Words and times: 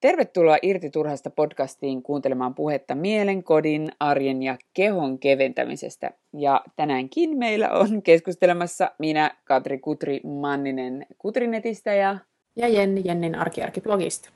Tervetuloa 0.00 0.56
Irti 0.62 0.90
turhasta 0.90 1.30
podcastiin 1.30 2.02
kuuntelemaan 2.02 2.54
puhetta 2.54 2.94
mielen, 2.94 3.42
kodin, 3.44 3.88
arjen 4.00 4.42
ja 4.42 4.56
kehon 4.74 5.18
keventämisestä. 5.18 6.10
Ja 6.32 6.60
tänäänkin 6.76 7.38
meillä 7.38 7.70
on 7.70 8.02
keskustelemassa 8.02 8.90
minä, 8.98 9.36
Katri 9.44 9.78
Kutri 9.78 10.20
Manninen 10.24 11.06
Kutrinetistä 11.18 11.94
ja... 11.94 12.18
Ja 12.56 12.68
Jenni 12.68 13.02
Jennin 13.04 13.34
arkiarkiblogista. 13.34 14.30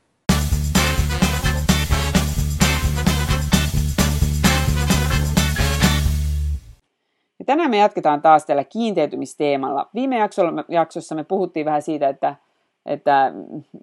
Ja 7.39 7.45
tänään 7.47 7.71
me 7.71 7.79
jatketaan 7.79 8.23
taas 8.23 8.47
tällä 8.47 8.65
kiinteytymisteemalla. 8.65 9.91
Viime 9.95 10.17
jaksossa 10.69 11.15
me 11.15 11.25
puhuttiin 11.25 11.67
vähän 11.67 11.83
siitä, 11.83 12.09
että 12.09 12.37
että 12.87 13.33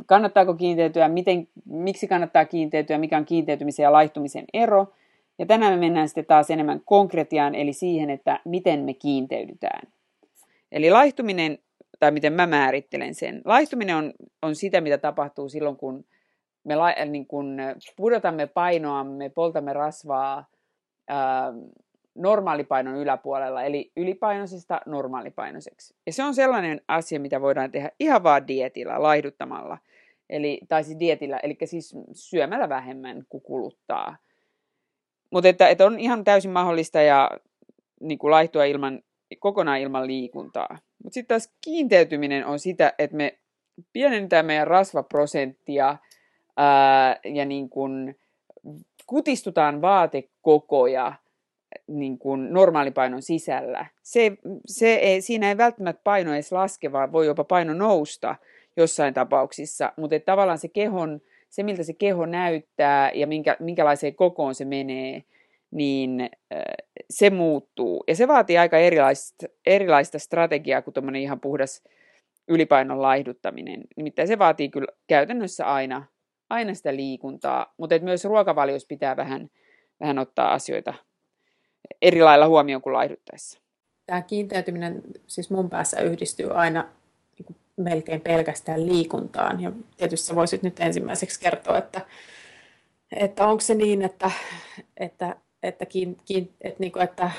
kannattaako 0.06 0.54
kiinteytyä, 0.54 1.08
miten, 1.08 1.48
miksi 1.66 2.08
kannattaa 2.08 2.46
kiinteytyä, 2.46 2.98
mikä 2.98 3.18
on 3.18 3.26
kiinteytymisen 3.26 3.84
ja 3.84 3.92
laihtumisen 3.92 4.46
ero. 4.54 4.94
Ja 5.40 5.46
tänään 5.46 5.74
me 5.74 5.80
mennään 5.80 6.08
sitten 6.08 6.26
taas 6.26 6.50
enemmän 6.50 6.82
konkretiaan, 6.86 7.56
eli 7.56 7.74
siihen, 7.74 8.10
että 8.10 8.40
miten 8.46 8.80
me 8.80 8.94
kiinteydytään. 8.94 9.88
Eli 10.72 10.92
laihtuminen, 10.92 11.58
tai 12.00 12.12
miten 12.12 12.34
mä 12.34 12.48
määrittelen 12.48 13.16
sen. 13.16 13.42
Laihtuminen 13.46 13.96
on, 13.96 14.14
on 14.42 14.56
sitä, 14.56 14.82
mitä 14.82 14.98
tapahtuu 14.98 15.50
silloin, 15.50 15.78
kun 15.78 16.06
me 16.64 16.76
niin 17.06 17.28
kun 17.28 17.58
pudotamme 17.96 18.48
painoamme, 18.48 19.30
poltamme 19.30 19.74
rasvaa 19.74 20.46
ää, 21.08 21.54
normaalipainon 22.18 22.96
yläpuolella, 22.96 23.64
eli 23.64 23.92
ylipainoisesta 23.98 24.82
normaalipainoiseksi. 24.86 25.96
Ja 26.06 26.14
se 26.14 26.24
on 26.24 26.36
sellainen 26.36 26.82
asia, 26.88 27.20
mitä 27.20 27.42
voidaan 27.42 27.72
tehdä 27.72 27.92
ihan 28.00 28.24
vaan 28.24 28.48
dietillä, 28.48 29.04
laihduttamalla. 29.04 29.78
Eli, 30.30 30.60
tai 30.68 30.84
siis 30.84 31.00
dietillä, 31.00 31.38
eli 31.38 31.58
siis 31.66 31.96
syömällä 32.14 32.70
vähemmän 32.70 33.24
kuin 33.30 33.42
kuluttaa. 33.42 34.18
Mutta 35.32 35.50
että, 35.50 35.68
että 35.68 35.86
on 35.86 36.00
ihan 36.00 36.24
täysin 36.24 36.52
mahdollista 36.52 37.02
ja 37.02 37.32
niin 38.02 38.20
kuin 38.20 38.32
laihtua 38.32 38.64
ilman, 38.64 39.02
kokonaan 39.40 39.80
ilman 39.80 40.08
liikuntaa. 40.08 40.78
Mutta 41.04 41.14
sitten 41.14 41.28
taas 41.28 41.54
kiinteytyminen 41.62 42.46
on 42.46 42.60
sitä, 42.60 42.94
että 43.00 43.18
me 43.18 43.38
pienennetään 43.94 44.46
meidän 44.46 44.68
rasvaprosenttia 44.68 45.98
ää, 46.58 47.20
ja 47.24 47.46
niin 47.46 47.70
kuin 47.70 48.20
kutistutaan 49.08 49.82
vaatekokoja– 49.82 51.14
niin 51.88 52.20
kuin 52.20 52.54
normaalipainon 52.54 53.22
sisällä. 53.22 53.86
Se, 54.04 54.38
se 54.66 54.94
ei, 54.94 55.22
siinä 55.22 55.50
ei 55.50 55.58
välttämättä 55.58 56.02
paino 56.04 56.34
edes 56.34 56.52
laske, 56.52 56.92
vaan 56.92 57.12
voi 57.12 57.26
jopa 57.26 57.44
paino 57.44 57.74
nousta 57.74 58.36
jossain 58.78 59.14
tapauksissa, 59.14 59.94
mutta 59.98 60.20
tavallaan 60.20 60.58
se 60.58 60.68
kehon, 60.68 61.22
se 61.50 61.64
miltä 61.64 61.84
se 61.84 61.94
keho 61.94 62.26
näyttää 62.26 63.12
ja 63.14 63.28
minkä, 63.28 63.58
minkälaiseen 63.60 64.16
kokoon 64.16 64.56
se 64.56 64.66
menee, 64.66 65.24
niin 65.72 66.30
se 67.10 67.30
muuttuu. 67.30 68.04
Ja 68.08 68.16
se 68.16 68.28
vaatii 68.28 68.58
aika 68.58 68.78
erilaista, 68.78 69.48
erilaista 69.66 70.20
strategiaa 70.20 70.82
kuin 70.82 70.94
tuommoinen 70.94 71.22
ihan 71.22 71.40
puhdas 71.40 71.84
ylipainon 72.48 73.02
laihduttaminen. 73.02 73.84
Nimittäin 73.96 74.28
se 74.28 74.40
vaatii 74.40 74.70
kyllä 74.70 74.88
käytännössä 75.08 75.66
aina, 75.66 76.06
aina 76.50 76.74
sitä 76.74 76.96
liikuntaa, 76.96 77.74
mutta 77.78 78.00
myös 78.00 78.26
ruokavaliossa 78.26 78.88
pitää 78.88 79.18
vähän, 79.18 79.50
vähän 80.00 80.20
ottaa 80.20 80.54
asioita 80.54 80.94
eri 82.02 82.22
lailla 82.22 82.48
huomioon 82.48 82.82
kuin 82.82 82.94
laihduttaessa. 82.94 83.60
Tämä 84.06 84.22
kiinteytyminen 84.22 85.02
siis 85.28 85.50
mun 85.50 85.70
päässä 85.70 86.02
yhdistyy 86.02 86.52
aina 86.54 86.88
niin 87.38 87.46
kuin 87.46 87.58
melkein 87.78 88.22
pelkästään 88.22 88.86
liikuntaan. 88.86 89.62
Ja 89.62 89.72
tietysti 89.98 90.36
voisit 90.36 90.64
nyt 90.64 90.80
ensimmäiseksi 90.80 91.40
kertoa, 91.40 91.78
että, 91.78 92.02
että 93.16 93.48
onko 93.48 93.62
se 93.62 93.74
niin, 93.74 94.02
että, 94.02 94.32
että, 94.98 95.36
että, 95.64 95.86
kiin, 95.86 96.18
kiin, 96.26 96.54
että, 96.62 96.80
niin 96.80 96.92
kuin, 96.92 97.04
että, 97.04 97.32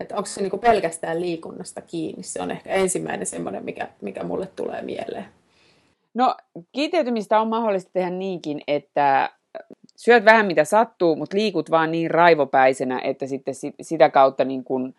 että 0.00 0.16
onko 0.16 0.26
se 0.26 0.40
niin 0.40 0.50
kuin 0.50 0.60
pelkästään 0.60 1.20
liikunnasta 1.20 1.80
kiinni. 1.80 2.22
Se 2.22 2.42
on 2.42 2.50
ehkä 2.50 2.70
ensimmäinen 2.70 3.26
semmoinen, 3.26 3.64
mikä, 3.64 3.88
mikä 4.00 4.24
mulle 4.24 4.46
tulee 4.46 4.82
mieleen. 4.82 5.26
No 6.14 6.36
kiinteytymistä 6.72 7.40
on 7.40 7.48
mahdollista 7.48 7.90
tehdä 7.92 8.10
niinkin, 8.10 8.60
että 8.66 9.30
syöt 10.00 10.24
vähän 10.24 10.46
mitä 10.46 10.64
sattuu, 10.64 11.16
mutta 11.16 11.36
liikut 11.36 11.70
vaan 11.70 11.90
niin 11.90 12.10
raivopäisenä, 12.10 13.00
että 13.04 13.26
sitten 13.26 13.54
sitä 13.80 14.10
kautta 14.10 14.44
niin 14.44 14.64
kuin, 14.64 14.94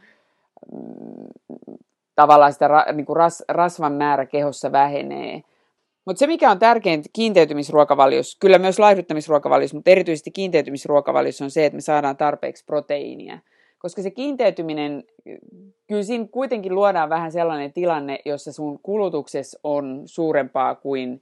mm, 0.74 1.68
tavallaan 2.16 2.54
sitä 2.54 2.86
niin 2.94 3.06
kuin 3.06 3.18
ras, 3.18 3.44
rasvan 3.50 3.94
määrä 3.94 4.26
kehossa 4.26 4.72
vähenee. 4.72 5.42
Mutta 6.06 6.20
se, 6.20 6.28
mikä 6.28 6.52
on 6.52 6.60
tärkein 6.60 7.04
kiinteytymisruokavaliossa, 7.14 8.38
kyllä 8.42 8.60
myös 8.60 8.80
laihduttamisruokavaliossa, 8.80 9.78
mutta 9.78 9.92
erityisesti 9.92 10.32
kiinteytymisruokavaliossa 10.32 11.44
on 11.44 11.52
se, 11.52 11.66
että 11.66 11.78
me 11.78 11.82
saadaan 11.82 12.18
tarpeeksi 12.18 12.66
proteiinia. 12.66 13.40
Koska 13.80 14.02
se 14.02 14.12
kiinteytyminen, 14.12 15.04
kyllä 15.88 16.04
siinä 16.04 16.28
kuitenkin 16.32 16.76
luodaan 16.76 17.10
vähän 17.10 17.32
sellainen 17.32 17.74
tilanne, 17.74 18.20
jossa 18.26 18.52
sun 18.52 18.80
kulutuksessa 18.84 19.60
on 19.64 20.02
suurempaa 20.06 20.76
kuin, 20.76 21.22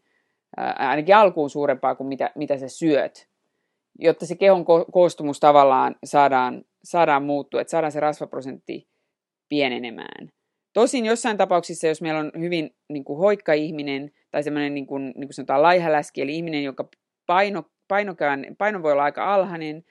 ainakin 0.78 1.16
alkuun 1.16 1.50
suurempaa 1.50 1.96
kuin 1.96 2.08
mitä, 2.08 2.32
mitä 2.36 2.58
sä 2.58 2.68
syöt 2.68 3.30
jotta 4.00 4.26
se 4.26 4.36
kehon 4.36 4.62
ko- 4.62 4.92
koostumus 4.92 5.40
tavallaan 5.40 5.96
saadaan, 6.04 6.64
saadaan 6.84 7.24
muuttua, 7.24 7.62
että 7.62 7.72
saadaan 7.72 7.92
se 7.92 8.00
rasvaprosentti 8.00 8.88
pienenemään. 9.50 10.30
Tosin 10.74 11.06
jossain 11.06 11.38
tapauksissa, 11.38 11.88
jos 11.88 12.02
meillä 12.02 12.20
on 12.20 12.32
hyvin 12.40 12.76
niin 12.90 13.04
kuin 13.04 13.20
hoikka 13.20 13.54
ihminen 13.54 14.12
tai 14.32 14.44
semmoinen 14.44 14.74
niin 14.74 14.88
kuin, 14.88 15.04
niin 15.04 15.28
kuin 15.28 15.34
sanotaan 15.34 15.62
laihäläski, 15.62 16.22
eli 16.22 16.36
ihminen, 16.36 16.64
joka 16.64 16.90
paino, 17.26 17.64
painokään, 17.88 18.46
paino 18.58 18.84
voi 18.84 18.92
olla 18.92 19.04
aika 19.04 19.34
alhainen, 19.34 19.84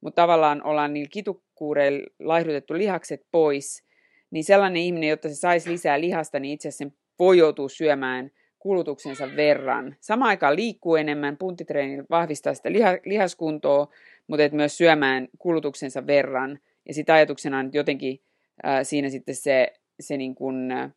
mutta 0.00 0.22
tavallaan 0.22 0.62
ollaan 0.62 0.92
niillä 0.92 1.10
kitukkuureilla 1.12 2.06
laihdutettu 2.20 2.74
lihakset 2.74 3.26
pois, 3.30 3.84
niin 4.30 4.44
sellainen 4.44 4.82
ihminen, 4.82 5.08
jotta 5.08 5.28
se 5.28 5.34
saisi 5.34 5.70
lisää 5.70 6.00
lihasta, 6.00 6.40
niin 6.40 6.54
itse 6.54 6.68
asiassa 6.68 6.96
voi 7.18 7.38
joutua 7.38 7.68
syömään– 7.68 8.30
kulutuksensa 8.62 9.28
verran. 9.36 9.96
Samaan 10.00 10.28
aikaan 10.28 10.56
liikkuu 10.56 10.96
enemmän, 10.96 11.36
punttitreeni 11.36 12.04
vahvistaa 12.10 12.54
sitä 12.54 12.72
liha, 12.72 12.88
lihaskuntoa, 13.04 13.88
mutta 14.26 14.44
et 14.44 14.52
myös 14.52 14.78
syömään 14.78 15.28
kulutuksensa 15.38 16.06
verran. 16.06 16.58
Ja 16.88 16.94
sitten 16.94 17.14
ajatuksena 17.14 17.58
on 17.58 17.70
jotenkin 17.72 18.20
ää, 18.62 18.84
siinä 18.84 19.08
sitten 19.08 19.34
se, 19.34 19.72
se 20.00 20.16
niin 20.16 20.34
kun, 20.34 20.70
ä, 20.70 20.90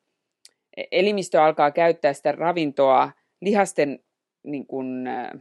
elimistö 0.91 1.43
alkaa 1.43 1.71
käyttää 1.71 2.13
sitä 2.13 2.31
ravintoa 2.31 3.11
lihasten, 3.41 3.99
niin 4.43 4.67
kun, 4.67 5.07
ä, 5.07 5.31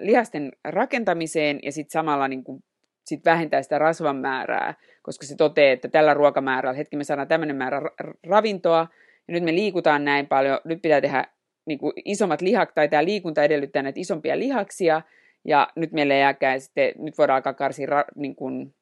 lihasten 0.00 0.52
rakentamiseen 0.64 1.58
ja 1.62 1.72
sitten 1.72 1.92
samalla 1.92 2.28
niin 2.28 2.44
kun, 2.44 2.62
sit 3.04 3.24
vähentää 3.24 3.62
sitä 3.62 3.78
rasvan 3.78 4.16
määrää, 4.16 4.74
koska 5.02 5.26
se 5.26 5.36
toteaa, 5.36 5.72
että 5.72 5.88
tällä 5.88 6.14
ruokamäärällä, 6.14 6.76
hetki 6.76 6.96
me 6.96 7.04
saadaan 7.04 7.28
tämmöinen 7.28 7.56
määrä 7.56 7.82
ravintoa, 8.26 8.86
ja 9.28 9.32
nyt 9.32 9.44
me 9.44 9.54
liikutaan 9.54 10.04
näin 10.04 10.26
paljon, 10.26 10.60
nyt 10.64 10.82
pitää 10.82 11.00
tehdä 11.00 11.24
niin 11.66 11.78
kuin 11.78 11.92
isommat 12.04 12.40
lihak, 12.40 12.72
tai 12.72 12.88
tämä 12.88 13.04
liikunta 13.04 13.44
edellyttää 13.44 13.82
näitä 13.82 14.00
isompia 14.00 14.38
lihaksia, 14.38 15.02
ja 15.44 15.68
nyt 15.76 15.92
meille 15.92 16.18
jääkään 16.18 16.60
sitten, 16.60 16.92
nyt 16.98 17.18
voidaan 17.18 17.36
alkaa 17.36 17.54
karsia 17.54 17.86
ra, 17.86 18.04
niin 18.16 18.36
kuin 18.36 18.74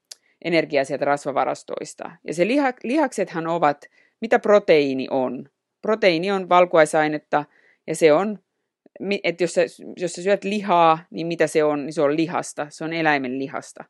energiaa 0.44 0.84
sieltä 0.84 1.04
rasvavarastoista. 1.04 2.10
Ja 2.26 2.34
se 2.34 2.46
liha, 2.46 2.72
lihaksethan 2.82 3.46
ovat, 3.46 3.84
mitä 4.20 4.38
proteiini 4.38 5.06
on. 5.10 5.48
Proteiini 5.82 6.30
on 6.30 6.48
valkuaisainetta, 6.48 7.44
ja 7.86 7.94
se 7.94 8.12
on, 8.12 8.38
että 9.24 9.44
jos 9.44 9.54
sä, 9.54 9.62
jos 9.96 10.12
sä 10.12 10.22
syöt 10.22 10.44
lihaa, 10.44 10.98
niin 11.10 11.26
mitä 11.26 11.46
se 11.46 11.64
on, 11.64 11.86
niin 11.86 11.92
se 11.92 12.02
on 12.02 12.16
lihasta, 12.16 12.66
se 12.70 12.84
on 12.84 12.92
eläimen 12.92 13.38
lihasta. 13.38 13.84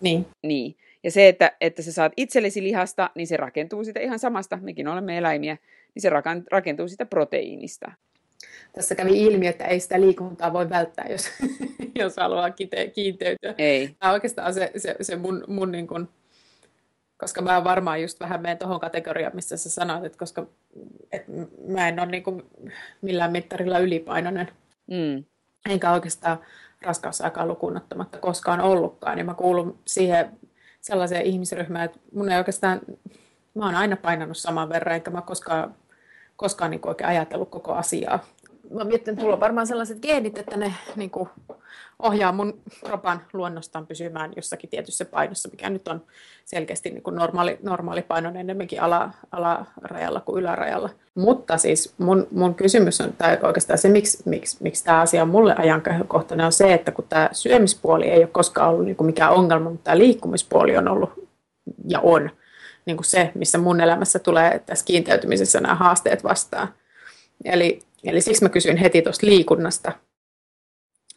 Niin. 0.00 0.26
Niin. 0.42 0.76
Ja 1.04 1.10
se, 1.10 1.28
että, 1.28 1.56
että 1.60 1.82
sä 1.82 1.92
saat 1.92 2.12
itsellesi 2.16 2.62
lihasta, 2.62 3.10
niin 3.14 3.26
se 3.26 3.36
rakentuu 3.36 3.84
sitä 3.84 4.00
ihan 4.00 4.18
samasta, 4.18 4.58
mekin 4.62 4.88
olemme 4.88 5.18
eläimiä, 5.18 5.56
niin 5.94 6.02
se 6.02 6.10
rakentuu 6.50 6.88
sitä 6.88 7.06
proteiinista 7.06 7.92
tässä 8.72 8.94
kävi 8.94 9.22
ilmi, 9.22 9.46
että 9.46 9.64
ei 9.64 9.80
sitä 9.80 10.00
liikuntaa 10.00 10.52
voi 10.52 10.70
välttää, 10.70 11.06
jos, 11.10 11.28
jos 12.00 12.16
haluaa 12.16 12.50
kiinteytyä. 12.94 13.54
Ei. 13.58 13.96
Tämä 13.98 14.12
oikeastaan 14.12 14.54
se, 14.54 14.72
se, 14.76 14.96
se 15.00 15.16
mun, 15.16 15.44
mun 15.46 15.72
niin 15.72 15.86
kuin, 15.86 16.08
koska 17.18 17.42
mä 17.42 17.64
varmaan 17.64 18.02
just 18.02 18.20
vähän 18.20 18.42
menen 18.42 18.58
tuohon 18.58 18.80
kategoriaan, 18.80 19.34
missä 19.36 19.56
sä 19.56 19.70
sanoit, 19.70 20.04
että 20.04 20.18
koska 20.18 20.46
et 21.12 21.24
mä 21.68 21.88
en 21.88 22.00
ole 22.00 22.10
niin 22.10 22.22
kuin 22.22 22.42
millään 23.00 23.32
mittarilla 23.32 23.78
ylipainoinen, 23.78 24.48
mm. 24.86 25.24
enkä 25.70 25.92
oikeastaan 25.92 26.38
raskausaikaa 26.82 27.46
lukuun 27.46 27.76
ottamatta 27.76 28.18
koskaan 28.18 28.60
ollutkaan, 28.60 29.16
niin 29.16 29.26
mä 29.26 29.34
kuulun 29.34 29.78
siihen 29.84 30.38
sellaiseen 30.80 31.26
ihmisryhmään, 31.26 31.84
että 31.84 31.98
mun 32.12 32.30
ei 32.30 32.38
oikeastaan, 32.38 32.80
mä 33.54 33.64
oon 33.64 33.74
aina 33.74 33.96
painanut 33.96 34.36
saman 34.36 34.68
verran, 34.68 34.94
enkä 34.94 35.10
mä 35.10 35.22
koskaan, 35.22 35.74
koskaan 36.40 36.70
niin 36.70 36.80
oikein 36.88 37.10
ajatellut 37.10 37.50
koko 37.50 37.72
asiaa 37.72 38.18
mä 38.70 38.84
mietin, 38.84 39.12
että 39.12 39.22
mulla 39.22 39.34
on 39.34 39.40
varmaan 39.40 39.66
sellaiset 39.66 39.98
geenit, 40.02 40.38
että 40.38 40.56
ne 40.56 40.74
niin 40.96 41.10
kuin, 41.10 41.28
ohjaa 41.98 42.32
mun 42.32 42.58
kropan 42.84 43.20
luonnostaan 43.32 43.86
pysymään 43.86 44.32
jossakin 44.36 44.70
tietyssä 44.70 45.04
painossa, 45.04 45.48
mikä 45.48 45.70
nyt 45.70 45.88
on 45.88 46.02
selkeästi 46.44 46.90
niin 46.90 47.02
kuin 47.02 47.16
normaali, 47.16 47.58
normaali 47.62 48.02
paino 48.02 48.32
enemmänkin 48.34 48.82
ala, 48.82 49.10
alarajalla 49.32 50.20
kuin 50.20 50.40
ylärajalla. 50.40 50.90
Mutta 51.14 51.58
siis 51.58 51.94
mun, 51.98 52.26
mun 52.30 52.54
kysymys 52.54 53.00
on, 53.00 53.12
tai 53.18 53.38
oikeastaan 53.42 53.78
se, 53.78 53.88
miksi, 53.88 54.22
miksi, 54.24 54.56
miksi 54.60 54.84
tämä 54.84 55.00
asia 55.00 55.22
on 55.22 55.28
mulle 55.28 55.54
ajankohtainen, 55.58 56.46
on 56.46 56.52
se, 56.52 56.74
että 56.74 56.92
kun 56.92 57.06
tämä 57.08 57.28
syömispuoli 57.32 58.08
ei 58.08 58.18
ole 58.18 58.30
koskaan 58.32 58.70
ollut 58.70 58.84
niin 58.84 58.96
kuin 58.96 59.06
mikään 59.06 59.32
ongelma, 59.32 59.70
mutta 59.70 59.84
tämä 59.84 59.98
liikkumispuoli 59.98 60.76
on 60.76 60.88
ollut 60.88 61.10
ja 61.88 62.00
on 62.00 62.30
niin 62.86 62.96
kuin 62.96 63.04
se, 63.04 63.32
missä 63.34 63.58
mun 63.58 63.80
elämässä 63.80 64.18
tulee 64.18 64.58
tässä 64.58 64.84
kiinteytymisessä 64.84 65.60
nämä 65.60 65.74
haasteet 65.74 66.24
vastaan. 66.24 66.74
Eli, 67.44 67.82
eli 68.04 68.20
siksi 68.20 68.42
mä 68.42 68.48
kysyin 68.48 68.76
heti 68.76 69.02
tuosta 69.02 69.26
liikunnasta, 69.26 69.92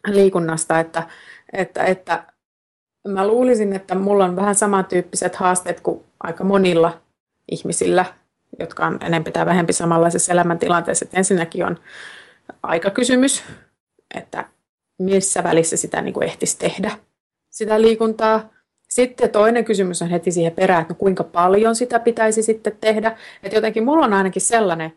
liikunnasta 0.08 0.80
että, 0.80 1.08
että, 1.54 1.84
että 1.84 2.34
mä 3.08 3.28
luulisin, 3.28 3.74
että 3.74 3.96
mulla 3.96 4.26
on 4.26 4.36
vähän 4.36 4.56
samantyyppiset 4.56 5.36
haasteet 5.36 5.82
kuin 5.82 6.04
aika 6.20 6.44
monilla 6.44 7.02
ihmisillä, 7.52 8.06
jotka 8.60 8.86
on 8.86 9.00
enemmän 9.02 9.34
tai 9.34 9.46
vähempi 9.46 9.74
samanlaisessa 9.74 10.32
elämäntilanteessa. 10.32 11.06
Että 11.06 11.18
ensinnäkin 11.18 11.66
on 11.66 11.80
aikakysymys, 12.64 13.44
että 14.16 14.50
missä 15.00 15.44
välissä 15.44 15.78
sitä 15.78 16.02
niin 16.02 16.14
kuin 16.14 16.24
ehtisi 16.24 16.60
tehdä, 16.60 16.92
sitä 17.50 17.82
liikuntaa. 17.82 18.50
Sitten 18.94 19.30
toinen 19.30 19.66
kysymys 19.66 20.02
on 20.02 20.10
heti 20.10 20.32
siihen 20.32 20.52
perään, 20.52 20.82
että 20.82 20.94
no 20.94 20.98
kuinka 20.98 21.24
paljon 21.24 21.76
sitä 21.76 22.00
pitäisi 22.00 22.44
sitten 22.44 22.78
tehdä. 22.82 23.18
Että 23.44 23.58
jotenkin 23.58 23.86
mulla 23.86 24.06
on 24.06 24.14
ainakin 24.14 24.42
sellainen 24.42 24.94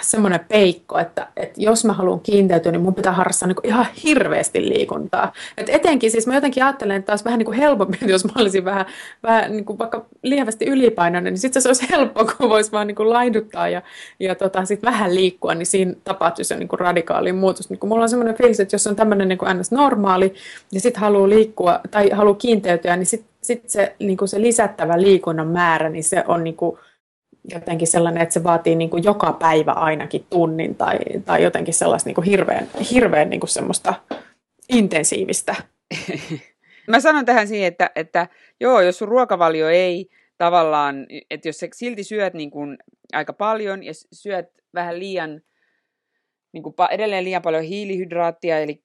semmoinen 0.00 0.40
peikko, 0.48 0.98
että, 0.98 1.28
että 1.36 1.60
jos 1.62 1.84
mä 1.84 1.92
haluan 1.92 2.20
kiinteytyä, 2.20 2.72
niin 2.72 2.82
mun 2.82 2.94
pitää 2.94 3.12
harrastaa 3.12 3.48
niin 3.48 3.56
ihan 3.64 3.86
hirveästi 4.04 4.68
liikuntaa. 4.68 5.32
Et 5.56 5.68
etenkin 5.68 6.10
siis 6.10 6.26
mä 6.26 6.34
jotenkin 6.34 6.64
ajattelen, 6.64 6.96
että 6.96 7.06
taas 7.06 7.24
vähän 7.24 7.38
niin 7.38 7.46
kuin 7.46 7.58
helpompi, 7.58 7.98
jos 8.06 8.24
mä 8.24 8.32
olisin 8.36 8.64
vähän, 8.64 8.86
vähän 9.22 9.52
niin 9.52 9.64
kuin 9.64 9.78
vaikka 9.78 10.06
lievästi 10.22 10.64
ylipainoinen, 10.64 11.32
niin 11.32 11.40
sitten 11.40 11.62
se 11.62 11.68
olisi 11.68 11.90
helppoa, 11.90 12.24
kun 12.24 12.48
voisi 12.48 12.72
vaan 12.72 12.86
niin 12.86 12.96
kuin 12.96 13.10
laiduttaa 13.10 13.68
ja, 13.68 13.82
ja 14.20 14.34
tota, 14.34 14.64
sit 14.64 14.82
vähän 14.82 15.14
liikkua, 15.14 15.54
niin 15.54 15.66
siinä 15.66 15.94
tapahtuisi 16.04 16.48
se 16.48 16.56
niin 16.56 16.68
kuin 16.68 16.80
radikaali 16.80 17.32
muutos. 17.32 17.70
Niin 17.70 17.78
kuin 17.78 17.88
mulla 17.88 18.02
on 18.02 18.08
semmoinen 18.08 18.36
fiilis, 18.36 18.60
että 18.60 18.74
jos 18.74 18.86
on 18.86 18.96
tämmöinen 18.96 19.28
niin 19.28 19.38
kuin 19.38 19.58
ns. 19.58 19.70
normaali 19.72 20.34
ja 20.72 20.80
sitten 20.80 21.00
haluaa 21.00 21.28
liikkua 21.28 21.80
tai 21.90 22.10
haluaa 22.10 22.34
kiinteytyä, 22.34 22.96
niin 22.96 23.06
sitten 23.06 23.32
sit 23.42 23.68
se, 23.70 23.94
niin 23.98 24.16
kuin 24.16 24.28
se 24.28 24.40
lisättävä 24.40 25.00
liikunnan 25.00 25.48
määrä, 25.48 25.88
niin 25.88 26.04
se 26.04 26.24
on 26.26 26.44
niin 26.44 26.56
kuin 26.56 26.78
jotenkin 27.50 27.88
sellainen, 27.88 28.22
että 28.22 28.32
se 28.32 28.44
vaatii 28.44 28.74
niin 28.74 28.90
kuin 28.90 29.04
joka 29.04 29.32
päivä 29.32 29.72
ainakin 29.72 30.26
tunnin 30.30 30.74
tai, 30.74 30.98
tai 31.24 31.42
jotenkin 31.42 31.74
sellaista 31.74 32.08
niin 32.08 32.14
kuin 32.14 32.24
hirveän, 32.24 32.68
hirveän 32.90 33.30
niin 33.30 33.40
kuin 33.40 33.50
semmoista 33.50 33.94
intensiivistä. 34.68 35.54
Mä 36.88 37.00
sanon 37.00 37.24
tähän 37.24 37.48
siihen, 37.48 37.68
että, 37.68 37.90
että 37.96 38.28
joo, 38.60 38.80
jos 38.80 38.98
sun 38.98 39.08
ruokavalio 39.08 39.68
ei 39.68 40.08
tavallaan, 40.38 41.06
että 41.30 41.48
jos 41.48 41.58
sä 41.58 41.66
silti 41.74 42.04
syöt 42.04 42.34
niin 42.34 42.50
kuin 42.50 42.78
aika 43.12 43.32
paljon 43.32 43.82
ja 43.82 43.92
syöt 44.12 44.46
vähän 44.74 44.98
liian, 44.98 45.42
niin 46.52 46.62
kuin 46.62 46.74
edelleen 46.90 47.24
liian 47.24 47.42
paljon 47.42 47.62
hiilihydraattia, 47.62 48.58
eli 48.58 48.82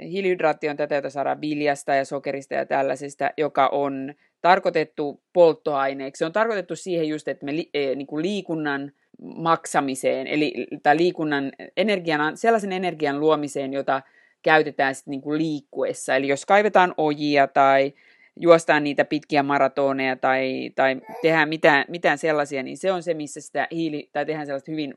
hiilihydraatti 0.00 0.68
on 0.68 0.76
tätä, 0.76 0.94
jota 0.94 1.10
saadaan 1.10 1.40
viljasta 1.40 1.94
ja 1.94 2.04
sokerista 2.04 2.54
ja 2.54 2.66
tällaisesta, 2.66 3.30
joka 3.36 3.68
on 3.68 4.14
tarkoitettu 4.42 5.22
polttoaineeksi. 5.32 6.18
Se 6.18 6.26
on 6.26 6.32
tarkoitettu 6.32 6.76
siihen 6.76 7.08
just, 7.08 7.28
että 7.28 7.44
me 7.46 7.56
li, 7.56 7.70
e, 7.74 7.94
niin 7.94 8.06
kuin 8.06 8.22
liikunnan 8.22 8.92
maksamiseen, 9.36 10.26
eli 10.26 10.66
tai 10.82 10.96
liikunnan 10.96 11.52
energian, 11.76 12.36
sellaisen 12.36 12.72
energian 12.72 13.20
luomiseen, 13.20 13.72
jota 13.72 14.02
käytetään 14.42 14.94
sitten 14.94 15.10
niin 15.10 15.20
kuin 15.20 15.38
liikkuessa. 15.38 16.16
Eli 16.16 16.28
jos 16.28 16.46
kaivetaan 16.46 16.94
ojia 16.96 17.46
tai 17.46 17.92
juostaan 18.40 18.84
niitä 18.84 19.04
pitkiä 19.04 19.42
maratoneja 19.42 20.16
tai, 20.16 20.70
tai 20.74 21.00
tehdään 21.22 21.48
mitään, 21.48 21.84
mitään 21.88 22.18
sellaisia, 22.18 22.62
niin 22.62 22.76
se 22.76 22.92
on 22.92 23.02
se, 23.02 23.14
missä 23.14 23.40
sitä 23.40 23.68
hiili, 23.70 24.10
tai 24.12 24.26
tehdään 24.26 24.46
sellaista 24.46 24.70
hyvin 24.70 24.94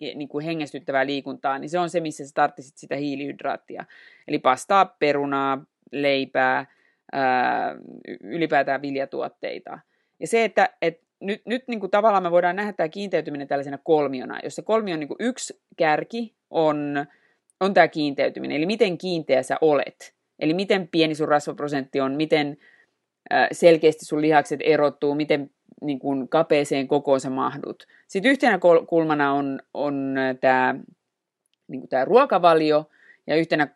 niin 0.00 0.28
kuin 0.28 0.44
hengästyttävää 0.44 1.06
liikuntaa, 1.06 1.58
niin 1.58 1.70
se 1.70 1.78
on 1.78 1.90
se, 1.90 2.00
missä 2.00 2.26
sä 2.26 2.30
tarvitset 2.34 2.76
sitä 2.76 2.96
hiilihydraattia. 2.96 3.84
Eli 4.28 4.38
pastaa, 4.38 4.84
perunaa, 4.84 5.64
leipää, 5.92 6.66
ää, 7.12 7.74
ylipäätään 8.20 8.82
viljatuotteita. 8.82 9.78
Ja 10.20 10.26
se, 10.26 10.44
että 10.44 10.68
et 10.82 11.00
nyt, 11.20 11.42
nyt 11.46 11.68
niin 11.68 11.80
kuin 11.80 11.90
tavallaan 11.90 12.22
me 12.22 12.30
voidaan 12.30 12.56
nähdä 12.56 12.72
tämä 12.72 12.88
kiinteytyminen 12.88 13.48
tällaisena 13.48 13.78
kolmiona, 13.78 14.40
jossa 14.44 14.62
kolmion 14.62 15.00
niin 15.00 15.08
kuin 15.08 15.16
yksi 15.20 15.60
kärki 15.76 16.34
on, 16.50 17.06
on 17.60 17.74
tämä 17.74 17.88
kiinteytyminen, 17.88 18.56
eli 18.56 18.66
miten 18.66 18.98
kiinteä 18.98 19.42
sä 19.42 19.56
olet. 19.60 20.14
Eli 20.38 20.54
miten 20.54 20.88
pieni 20.88 21.14
sun 21.14 21.28
rasvaprosentti 21.28 22.00
on, 22.00 22.14
miten 22.14 22.56
selkeästi 23.52 24.04
sun 24.04 24.20
lihakset 24.20 24.60
erottuu, 24.62 25.14
miten 25.14 25.50
niin 25.82 25.98
kuin 25.98 26.28
kapeeseen 26.28 26.88
kokoon 26.88 27.20
sä 27.20 27.30
mahdut. 27.30 27.86
Sitten 28.06 28.30
yhtenä 28.30 28.58
kulmana 28.88 29.32
on, 29.32 29.60
on 29.74 30.16
tämä, 30.40 30.74
niin 31.68 31.80
kuin 31.80 31.88
tämä 31.88 32.04
ruokavalio 32.04 32.90
ja 33.26 33.36
yhtenä 33.36 33.68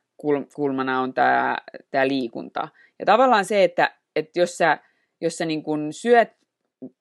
kulmana 0.55 1.01
on 1.01 1.15
tämä, 1.15 1.59
tämä 1.91 2.09
liikunta. 2.09 2.69
Ja 3.03 3.07
tavallaan 3.07 3.45
se, 3.45 3.65
että, 3.65 3.95
että 4.17 4.41
jos 4.41 4.57
sä, 4.57 4.79
jos 5.21 5.37
sä 5.39 5.45
niin 5.45 5.63
kun 5.63 5.93
syöt 5.93 6.29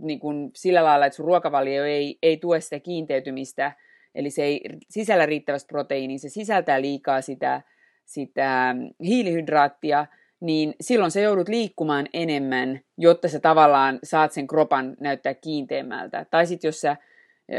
niin 0.01 0.19
kun 0.19 0.51
sillä 0.55 0.83
lailla, 0.83 1.05
että 1.05 1.15
sun 1.15 1.25
ruokavalio 1.25 1.85
ei, 1.85 2.17
ei 2.23 2.37
tue 2.37 2.61
sitä 2.61 2.79
kiinteytymistä, 2.79 3.71
eli 4.15 4.29
se 4.29 4.43
ei 4.43 4.61
sisällä 4.89 5.25
riittävästi 5.25 5.67
proteiiniä, 5.67 6.17
se 6.17 6.29
sisältää 6.29 6.81
liikaa 6.81 7.21
sitä, 7.21 7.61
sitä 8.05 8.75
hiilihydraattia, 9.03 10.05
niin 10.41 10.73
silloin 10.81 11.11
sä 11.11 11.19
joudut 11.19 11.49
liikkumaan 11.49 12.07
enemmän, 12.13 12.79
jotta 12.97 13.27
sä 13.27 13.39
tavallaan 13.39 13.99
saat 14.03 14.31
sen 14.31 14.47
kropan 14.47 14.95
näyttää 14.99 15.33
kiinteämmältä. 15.33 16.25
Tai 16.31 16.45
sitten 16.45 16.67
jos 16.67 16.81
sä, 16.81 16.97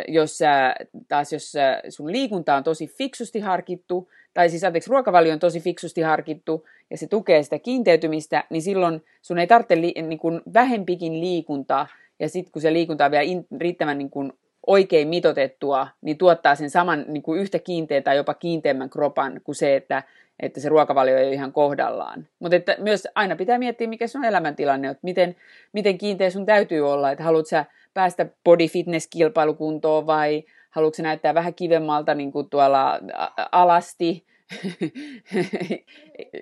jos 0.09 0.39
sä, 0.39 0.75
taas 1.09 1.33
jos 1.33 1.53
sun 1.89 2.13
liikunta 2.13 2.55
on 2.55 2.65
tosi 2.65 2.87
fiksusti 2.87 3.41
harkittu, 3.41 4.09
tai 4.35 4.51
siis 4.51 4.65
anteeksi, 4.65 4.91
ruokavalio 4.91 5.33
on 5.33 5.39
tosi 5.39 5.61
fiksusti 5.61 6.01
harkittu 6.01 6.67
ja 6.91 6.99
se 6.99 7.07
tukee 7.07 7.43
sitä 7.43 7.59
kiinteytymistä, 7.59 8.45
niin 8.51 8.63
silloin 8.63 9.05
sun 9.23 9.39
ei 9.39 9.47
tarvitse 9.47 9.81
li, 9.81 9.95
niin 10.03 10.19
kuin 10.19 10.41
vähempikin 10.55 11.21
liikuntaa, 11.21 11.87
ja 12.21 12.29
sitten 12.29 12.53
kun 12.53 12.63
se 12.63 12.73
liikunta 12.73 13.05
on 13.05 13.11
vielä 13.11 13.23
in, 13.23 13.47
riittävän 13.59 13.99
niin 13.99 14.11
kuin 14.11 14.33
oikein 14.67 15.09
mitotettua, 15.09 15.89
niin 16.01 16.19
tuottaa 16.19 16.55
sen 16.55 16.71
saman 16.71 17.05
niin 17.09 17.23
kuin 17.23 17.41
yhtä 17.41 17.59
kiinteän 17.59 18.03
tai 18.03 18.17
jopa 18.17 18.35
kiinteämmän 18.35 18.91
kropan 18.91 19.41
kuin 19.45 19.55
se, 19.55 19.77
että, 19.77 20.03
että 20.41 20.61
se 20.61 20.69
ruokavalio 20.69 21.17
ei 21.17 21.27
ole 21.27 21.35
ihan 21.35 21.53
kohdallaan. 21.53 22.27
Mutta 22.39 22.57
että 22.57 22.77
myös 22.79 23.09
aina 23.15 23.37
pitää 23.37 23.59
miettiä, 23.59 23.87
mikä 23.87 24.07
sun 24.07 24.25
elämäntilanne 24.25 24.89
on, 24.89 24.93
että 24.93 25.05
miten, 25.05 25.37
miten 25.73 25.99
kiinteä 25.99 26.31
sun 26.31 26.47
täytyy 26.47 26.93
olla, 26.93 27.11
että 27.11 27.25
haluat 27.25 27.47
sä 27.47 27.65
päästä 27.95 28.27
body 28.45 28.69
fitness 28.69 29.07
kilpailukuntoon 29.07 30.07
vai 30.07 30.45
haluatko 30.71 30.97
se 30.97 31.03
näyttää 31.03 31.35
vähän 31.35 31.55
kivemmalta 31.55 32.15
niin 32.15 32.33
kuin 32.33 32.51
tuolla 32.51 33.01
alasti. 33.53 34.27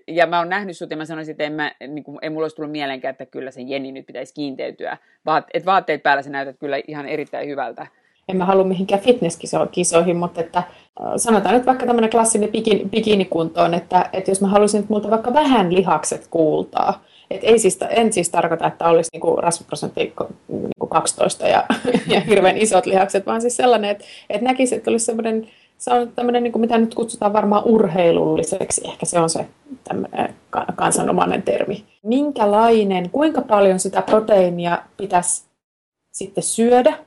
ja 0.08 0.26
mä 0.26 0.38
oon 0.38 0.48
nähnyt 0.48 0.76
sut 0.76 0.90
ja 0.90 0.96
mä 0.96 1.04
sanoisin, 1.04 1.32
että 1.32 1.44
en, 1.44 1.52
mä, 1.52 1.72
niin 1.88 2.04
kuin, 2.04 2.18
ei 2.22 2.30
mulla 2.30 2.44
olisi 2.44 2.56
tullut 2.56 2.72
mieleenkään, 2.72 3.12
että 3.12 3.26
kyllä 3.26 3.50
sen 3.50 3.68
Jenni 3.68 3.92
nyt 3.92 4.06
pitäisi 4.06 4.34
kiinteytyä. 4.34 4.96
Vaat, 5.26 5.44
että 5.54 5.66
vaatteet 5.66 6.02
päällä 6.02 6.22
sä 6.22 6.30
näytät 6.30 6.56
kyllä 6.58 6.80
ihan 6.88 7.06
erittäin 7.06 7.48
hyvältä. 7.48 7.86
En 8.28 8.36
mä 8.36 8.44
halua 8.44 8.64
mihinkään 8.64 9.00
fitnesskisoihin, 9.00 10.16
mutta 10.16 10.40
että, 10.40 10.62
sanotaan 11.16 11.54
nyt 11.54 11.66
vaikka 11.66 11.86
tämmöinen 11.86 12.10
klassinen 12.10 12.48
bikini, 12.48 12.84
bikinikuntoon, 12.84 13.74
että, 13.74 14.10
että 14.12 14.30
jos 14.30 14.40
mä 14.40 14.48
haluaisin, 14.48 14.80
että 14.80 14.92
multa 14.92 15.10
vaikka 15.10 15.34
vähän 15.34 15.74
lihakset 15.74 16.26
kuultaa, 16.30 17.04
et 17.30 17.40
ei 17.44 17.58
siis, 17.58 17.78
en 17.88 18.12
siis 18.12 18.30
tarkoita, 18.30 18.66
että 18.66 18.88
olisi 18.88 19.10
niinku 19.12 19.36
rasvaprosentti 19.36 20.14
12 20.90 21.48
ja, 21.48 21.64
ja 22.06 22.20
hirveän 22.20 22.58
isot 22.58 22.86
lihakset, 22.86 23.26
vaan 23.26 23.40
siis 23.40 23.56
sellainen, 23.56 23.90
että, 23.90 24.04
että 24.30 24.44
näkisi, 24.44 24.74
että 24.74 24.90
olisi 24.90 25.04
semmoinen, 25.04 25.48
se 25.78 25.90
on 25.92 26.12
tämmöinen, 26.12 26.42
niin 26.42 26.52
kuin 26.52 26.60
mitä 26.60 26.78
nyt 26.78 26.94
kutsutaan 26.94 27.32
varmaan 27.32 27.64
urheilulliseksi, 27.64 28.80
ehkä 28.84 29.06
se 29.06 29.18
on 29.18 29.30
se 29.30 29.46
kansanomainen 30.76 31.42
termi. 31.42 31.84
Minkälainen, 32.02 33.10
kuinka 33.10 33.40
paljon 33.40 33.78
sitä 33.78 34.02
proteiinia 34.02 34.82
pitäisi 34.96 35.44
sitten 36.12 36.44
syödä, 36.44 36.98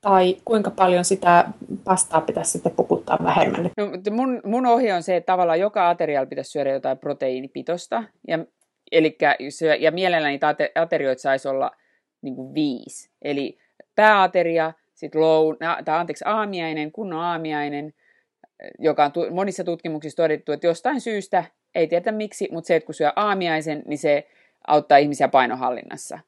tai 0.00 0.36
kuinka 0.44 0.70
paljon 0.70 1.04
sitä 1.04 1.44
pastaa 1.84 2.20
pitäisi 2.20 2.50
sitten 2.50 2.72
pukuttaa 2.72 3.18
vähemmän? 3.24 3.70
No, 3.76 3.86
mun, 4.10 4.40
mun 4.44 4.66
ohje 4.66 4.94
on 4.94 5.02
se, 5.02 5.16
että 5.16 5.32
tavallaan 5.32 5.60
joka 5.60 5.88
aterialla 5.88 6.26
pitäisi 6.26 6.50
syödä 6.50 6.70
jotain 6.70 6.98
proteiinipitosta, 6.98 8.04
ja 8.28 8.38
Elikkä, 8.92 9.36
ja 9.78 9.90
mielellään 9.90 10.30
niitä 10.30 10.54
aterioita 10.74 11.22
saisi 11.22 11.48
olla 11.48 11.70
niin 12.22 12.34
kuin 12.34 12.54
viisi. 12.54 13.10
Eli 13.22 13.58
pääateria, 13.94 14.72
sitten 14.94 15.20
loun, 15.20 15.56
tai 15.84 15.98
anteeksi, 15.98 16.24
aamiainen, 16.26 16.92
kunnon 16.92 17.20
aamiainen, 17.20 17.94
joka 18.78 19.04
on 19.04 19.12
tu- 19.12 19.30
monissa 19.30 19.64
tutkimuksissa 19.64 20.16
todettu, 20.16 20.52
että 20.52 20.66
jostain 20.66 21.00
syystä, 21.00 21.44
ei 21.74 21.86
tiedä 21.86 22.12
miksi, 22.12 22.48
mutta 22.52 22.68
se, 22.68 22.76
että 22.76 22.86
kun 22.86 22.94
syö 22.94 23.12
aamiaisen, 23.16 23.82
niin 23.86 23.98
se 23.98 24.28
auttaa 24.66 24.98
ihmisiä 24.98 25.28
painohallinnassa. 25.28 26.18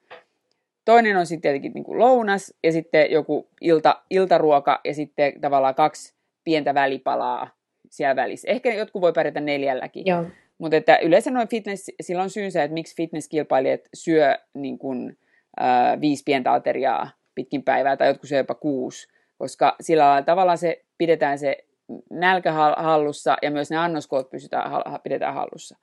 Toinen 0.85 1.17
on 1.17 1.27
sitten 1.27 1.43
tietenkin 1.43 1.73
niin 1.73 1.85
kuin 1.85 1.99
lounas 1.99 2.55
ja 2.65 2.73
sitten 2.73 3.11
joku 3.11 3.49
ilta, 3.61 4.03
iltaruoka 4.11 4.81
ja 4.85 4.95
sitten 4.95 5.41
tavallaan 5.41 5.75
kaksi 5.75 6.15
pientä 6.45 6.75
välipalaa 6.75 7.51
siellä 7.91 8.17
välissä. 8.17 8.49
Ehkä 8.49 8.75
jotkut 8.75 9.03
voi 9.03 9.13
pärjätä 9.13 9.41
neljälläkin. 9.41 10.07
Joo. 10.07 10.25
Mutta 10.59 10.77
että 10.77 10.99
yleensä 10.99 11.31
noin 11.31 11.49
fitness, 11.49 11.91
sillä 12.01 12.23
on 12.23 12.31
syynsä, 12.31 12.63
että 12.63 12.75
miksi 12.75 12.97
fitnesskilpailijat 12.97 13.81
syö 13.95 14.39
niin 14.55 14.79
kun, 14.79 15.17
äh, 15.61 16.01
viisi 16.01 16.23
pientä 16.25 16.53
ateriaa 16.53 17.11
pitkin 17.35 17.63
päivää 17.63 17.97
tai 17.97 18.09
jotkut 18.09 18.29
syö 18.29 18.39
jopa 18.39 18.55
kuusi, 18.55 19.09
koska 19.39 19.77
sillä 19.81 20.23
tavallaan 20.27 20.59
se 20.59 20.85
pidetään 20.99 21.39
se 21.39 21.65
nälkä 22.11 22.53
hallussa 22.77 23.37
ja 23.43 23.51
myös 23.51 23.71
ne 23.71 23.77
annoskoot 23.77 24.31
pysytään, 24.31 24.73
pidetään 25.03 25.35
hallussa. 25.35 25.79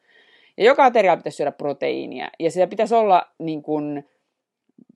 Ja 0.57 0.65
joka 0.65 0.85
ateriaa 0.85 1.17
pitäisi 1.17 1.35
syödä 1.35 1.51
proteiinia 1.51 2.29
ja 2.39 2.51
sitä 2.51 2.67
pitäisi 2.67 2.95
olla 2.95 3.23
niin 3.39 3.63
kun, 3.63 4.03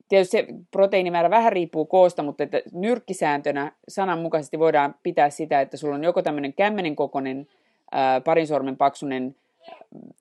tietysti 0.10 0.38
se 0.38 0.48
proteiinimäärä 0.72 1.30
vähän 1.30 1.54
riippuu 1.54 1.86
koosta, 1.86 2.24
mutta 2.24 2.44
että 2.44 2.62
nyrkkisääntönä 2.74 3.72
sananmukaisesti 3.88 4.60
voidaan 4.60 4.96
pitää 5.04 5.30
sitä, 5.30 5.62
että 5.62 5.78
sulla 5.78 5.96
on 5.96 6.04
joko 6.04 6.22
tämmöinen 6.22 6.54
kämmenen 6.54 6.96
kokoinen, 6.96 7.48
parin 8.26 8.48
sormen 8.48 8.78
paksunen 8.78 9.36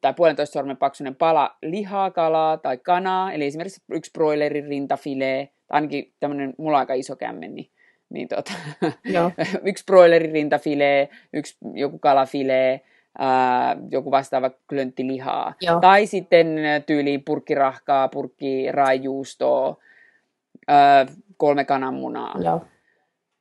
tai 0.00 0.14
puolentoista 0.14 0.52
sormen 0.52 0.76
paksunen 0.76 1.14
pala 1.14 1.56
lihaa, 1.62 2.10
kalaa 2.10 2.56
tai 2.56 2.78
kanaa, 2.78 3.32
eli 3.32 3.46
esimerkiksi 3.46 3.82
yksi 3.92 4.10
broilerin 4.12 4.64
rintafilee, 4.64 5.48
tai 5.66 5.76
ainakin 5.76 6.12
tämmöinen, 6.20 6.54
mulla 6.58 6.76
on 6.76 6.80
aika 6.80 6.94
iso 6.94 7.16
kämmen, 7.16 7.54
niin, 7.54 7.70
niin 8.08 8.28
tota, 8.28 8.52
Joo. 9.04 9.30
yksi 9.70 9.84
broilerin 9.84 10.32
rintafilee, 10.32 11.08
yksi 11.32 11.56
joku 11.74 11.98
kalafilee, 11.98 12.80
ää, 13.18 13.76
joku 13.90 14.10
vastaava 14.10 14.50
klöntti 14.68 15.06
lihaa. 15.06 15.54
Joo. 15.60 15.80
Tai 15.80 16.06
sitten 16.06 16.46
tyyliin 16.86 17.22
purkkirahkaa, 17.24 18.08
purkkiraijuustoa, 18.08 19.76
ää, 20.68 21.06
kolme 21.36 21.64
kananmunaa. 21.64 22.34
Joo. 22.44 22.64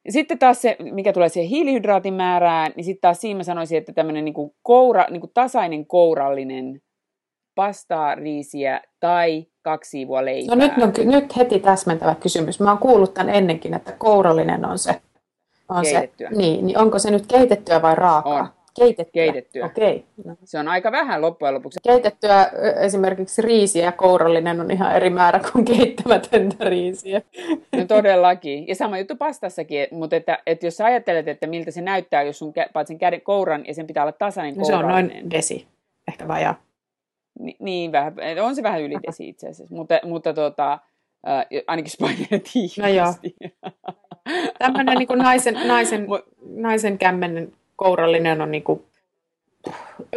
Sitten 0.09 0.39
taas 0.39 0.61
se, 0.61 0.75
mikä 0.79 1.13
tulee 1.13 1.29
siihen 1.29 1.49
hiilihydraatin 1.49 2.13
määrään, 2.13 2.71
niin 2.75 2.83
sitten 2.83 3.01
taas 3.01 3.21
siinä 3.21 3.37
mä 3.37 3.43
sanoisin, 3.43 3.77
että 3.77 3.93
tämmöinen 3.93 4.25
niinku 4.25 4.55
koura, 4.61 5.05
niinku 5.09 5.31
tasainen 5.33 5.85
kourallinen 5.85 6.81
pastaa, 7.55 8.15
riisiä 8.15 8.81
tai 8.99 9.45
kaksi 9.61 9.89
siivua 9.89 10.25
leipää. 10.25 10.55
No 10.55 10.61
nyt, 10.61 10.77
no, 10.77 11.11
nyt 11.11 11.37
heti 11.37 11.59
täsmentävä 11.59 12.15
kysymys. 12.15 12.59
Mä 12.59 12.69
oon 12.69 12.77
kuullut 12.77 13.13
tämän 13.13 13.35
ennenkin, 13.35 13.73
että 13.73 13.91
kourallinen 13.91 14.65
on 14.65 14.79
se. 14.79 15.01
On 15.69 15.83
keitettyä. 15.83 16.29
Se, 16.29 16.35
niin, 16.35 16.65
niin 16.65 16.77
onko 16.77 16.99
se 16.99 17.11
nyt 17.11 17.27
keitettyä 17.27 17.81
vai 17.81 17.95
raakaa? 17.95 18.39
On. 18.39 18.47
Keitettyä. 18.75 19.11
Keitettyä. 19.23 19.65
Okei. 19.65 20.05
Okay. 20.19 20.35
Se 20.43 20.59
on 20.59 20.67
aika 20.67 20.91
vähän 20.91 21.21
loppujen 21.21 21.53
lopuksi. 21.53 21.79
Keitettyä 21.83 22.51
esimerkiksi 22.81 23.41
riisiä 23.41 23.85
ja 23.85 23.91
kourallinen 23.91 24.61
on 24.61 24.71
ihan 24.71 24.95
eri 24.95 25.09
määrä 25.09 25.39
kuin 25.51 25.65
keittämätöntä 25.65 26.65
riisiä. 26.65 27.21
No 27.77 27.85
todellakin. 27.85 28.67
Ja 28.67 28.75
sama 28.75 28.97
juttu 28.97 29.15
pastassakin, 29.15 29.87
mutta 29.91 30.15
että, 30.15 30.39
että 30.45 30.67
jos 30.67 30.77
sä 30.77 30.85
ajattelet, 30.85 31.27
että 31.27 31.47
miltä 31.47 31.71
se 31.71 31.81
näyttää, 31.81 32.23
jos 32.23 32.39
sun 32.39 32.53
paat 32.73 32.87
sen 32.87 32.97
käden 32.97 33.21
kouran 33.21 33.63
ja 33.67 33.73
sen 33.73 33.87
pitää 33.87 34.03
olla 34.03 34.11
tasainen 34.11 34.55
no, 34.57 34.65
Se 34.65 34.75
on 34.75 34.87
noin 34.87 35.31
desi, 35.31 35.67
ehkä 36.07 36.27
vajaa. 36.27 36.61
Ni, 37.39 37.55
niin, 37.59 37.91
vähän, 37.91 38.13
on 38.41 38.55
se 38.55 38.63
vähän 38.63 38.81
yli 38.81 38.95
desi 39.07 39.29
itse 39.29 39.49
asiassa, 39.49 39.75
mutta, 39.75 39.99
mutta 40.03 40.33
tota, 40.33 40.73
äh, 41.27 41.45
ainakin 41.67 41.91
paineltiin 41.99 42.69
No 42.79 42.87
joo. 42.87 43.13
Tämmöinen 44.59 44.97
niin 44.97 45.17
naisen, 45.17 45.67
naisen, 45.67 46.07
naisen 46.55 46.97
kämmenen 46.97 47.53
kourallinen 47.79 48.41
on 48.41 48.51
niinku 48.51 48.85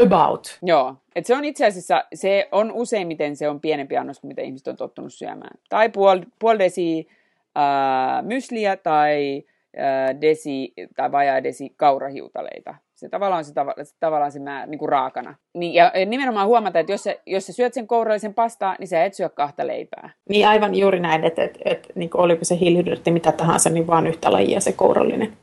about. 0.07 0.59
Joo, 0.63 0.95
et 1.15 1.27
se 1.27 1.37
on 1.37 1.45
itse 1.45 1.67
asiassa, 1.67 2.05
se 2.15 2.49
on 2.53 2.73
useimmiten 2.73 3.37
se 3.37 3.49
on 3.49 3.61
pienempi 3.61 3.97
annos 3.97 4.21
kuin 4.21 4.29
mitä 4.29 4.43
ihmiset 4.43 4.69
on 4.69 4.77
tottunut 4.77 5.15
syömään. 5.15 5.59
Tai 5.69 5.89
puol, 5.89 6.19
puol 6.39 6.59
desi 6.59 7.09
äh, 7.57 8.23
mysliä 8.23 8.77
tai 8.77 9.45
äh, 9.79 10.21
desi 10.21 10.73
tai 10.97 11.13
vajaa 11.13 11.43
desi 11.43 11.73
kaurahiutaleita. 11.77 12.75
Se 12.95 13.09
tavallaan 13.09 13.39
on 13.39 13.45
se, 13.45 13.53
tav- 13.53 13.85
se, 13.85 13.95
tavallaan 14.01 14.33
se 14.33 14.39
määrä, 14.39 14.67
niin 14.67 14.79
kuin 14.79 14.89
raakana. 14.89 15.35
Niin, 15.55 15.75
ja 15.75 15.93
nimenomaan 16.07 16.47
huomata, 16.47 16.79
että 16.79 16.93
jos 16.93 17.03
sä, 17.03 17.17
jos 17.27 17.47
sä 17.47 17.53
syöt 17.53 17.75
sen 17.75 17.87
kourallisen 17.87 18.35
pastaa, 18.35 18.77
niin 18.79 18.89
sä 18.89 19.05
et 19.05 19.15
syö 19.15 19.29
kahta 19.29 19.67
leipää. 19.67 20.11
Niin 20.29 20.49
aivan 20.49 20.75
juuri 20.75 21.01
näin, 21.01 21.25
että, 21.25 21.45
että, 21.45 21.59
että 21.65 21.89
niin 21.95 22.11
olipa 22.15 22.45
se 22.45 22.59
hiilihydraatti 22.59 23.11
mitä 23.11 23.33
tahansa, 23.33 23.71
niin 23.71 23.87
vaan 23.87 24.07
yhtä 24.07 24.33
lajia 24.33 24.61
se 24.61 24.73
kourallinen. 24.73 25.37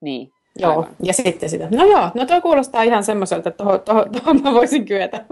Niin, 0.00 0.33
Joo, 0.58 0.70
Aivan. 0.70 0.88
ja 1.02 1.12
sitten 1.12 1.48
sitä, 1.48 1.68
no 1.70 1.84
joo, 1.84 2.10
no 2.14 2.26
tuo 2.26 2.40
kuulostaa 2.40 2.82
ihan 2.82 3.04
semmoiselta, 3.04 3.48
että 3.48 3.64
tuohon, 3.64 3.80
tuohon, 3.80 4.12
tuohon 4.12 4.42
mä 4.42 4.52
voisin 4.52 4.84
kyetä. 4.84 5.24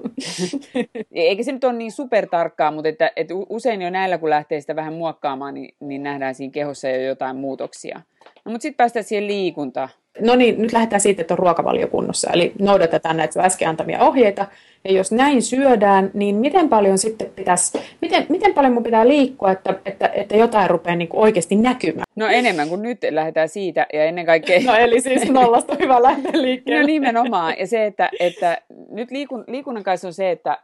Eikä 1.13 1.43
se 1.43 1.53
nyt 1.53 1.65
ole 1.65 1.73
niin 1.73 1.93
supertarkkaa, 1.93 2.71
mutta 2.71 2.89
että, 2.89 3.13
että 3.17 3.35
usein 3.49 3.83
jo 3.83 3.91
näillä, 3.91 4.19
kun 4.19 4.31
lähtee 4.31 4.61
sitä 4.61 4.77
vähän 4.77 4.93
muokkaamaan, 4.93 5.55
niin, 5.55 5.75
niin 5.81 6.03
nähdään 6.03 6.35
siinä 6.35 6.53
kehossa 6.53 6.89
jo 6.89 7.03
jotain 7.03 7.37
muutoksia. 7.37 8.01
No 8.45 8.53
mutta 8.53 8.63
sitten 8.63 8.77
päästään 8.77 9.05
siihen 9.05 9.27
liikuntaan. 9.27 9.89
No 10.21 10.35
niin, 10.35 10.63
nyt 10.63 10.73
lähdetään 10.73 11.01
siitä, 11.01 11.21
että 11.21 11.35
on 11.35 11.39
ruokavaliokunnossa, 11.39 12.31
eli 12.33 12.53
noudatetaan 12.59 13.17
näitä 13.17 13.43
äsken 13.43 13.69
antamia 13.69 14.01
ohjeita. 14.05 14.47
Ja 14.85 14.93
jos 14.93 15.13
näin 15.13 15.43
syödään, 15.43 16.11
niin 16.15 16.37
miten 16.37 16.69
paljon 16.69 16.99
sitten 16.99 17.31
pitäisi, 17.37 17.79
miten, 18.01 18.27
miten 18.29 18.55
paljon 18.55 18.73
mun 18.73 18.83
pitää 18.83 19.09
liikkua, 19.09 19.51
että, 19.51 19.75
että, 19.87 20.11
että 20.15 20.37
jotain 20.37 20.71
rupeaa 20.71 20.97
niin 20.97 21.09
oikeasti 21.13 21.57
näkymään? 21.57 22.05
No 22.17 22.27
enemmän 22.27 22.69
kuin 22.69 22.83
nyt 22.83 22.99
lähdetään 23.11 23.49
siitä, 23.49 23.87
ja 23.93 24.05
ennen 24.05 24.27
kaikkea... 24.27 24.61
No 24.67 24.75
eli 24.75 25.01
siis 25.01 25.31
nollasta 25.31 25.77
hyvä 25.81 26.03
lähteä 26.03 26.43
liikkeelle. 26.43 26.81
No 26.81 26.87
nimenomaan, 26.87 27.55
ja 27.59 27.67
se, 27.67 27.87
että, 27.87 28.11
että 28.21 28.59
nyt 28.91 29.11
liikun, 29.11 29.45
liikunnan 29.49 29.83
kanssa 29.83 30.09
on 30.09 30.15
se, 30.15 30.31
että 30.31 30.59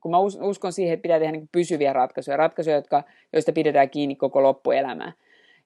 kun 0.00 0.10
mä 0.10 0.18
uskon 0.40 0.72
siihen, 0.72 0.94
että 0.94 1.02
pitää 1.02 1.18
tehdä 1.18 1.32
niin 1.32 1.48
pysyviä 1.52 1.92
ratkaisuja, 1.92 2.36
ratkaisuja, 2.36 2.76
jotka, 2.76 3.02
joista 3.32 3.52
pidetään 3.52 3.90
kiinni 3.90 4.16
koko 4.16 4.42
loppuelämää. 4.42 5.12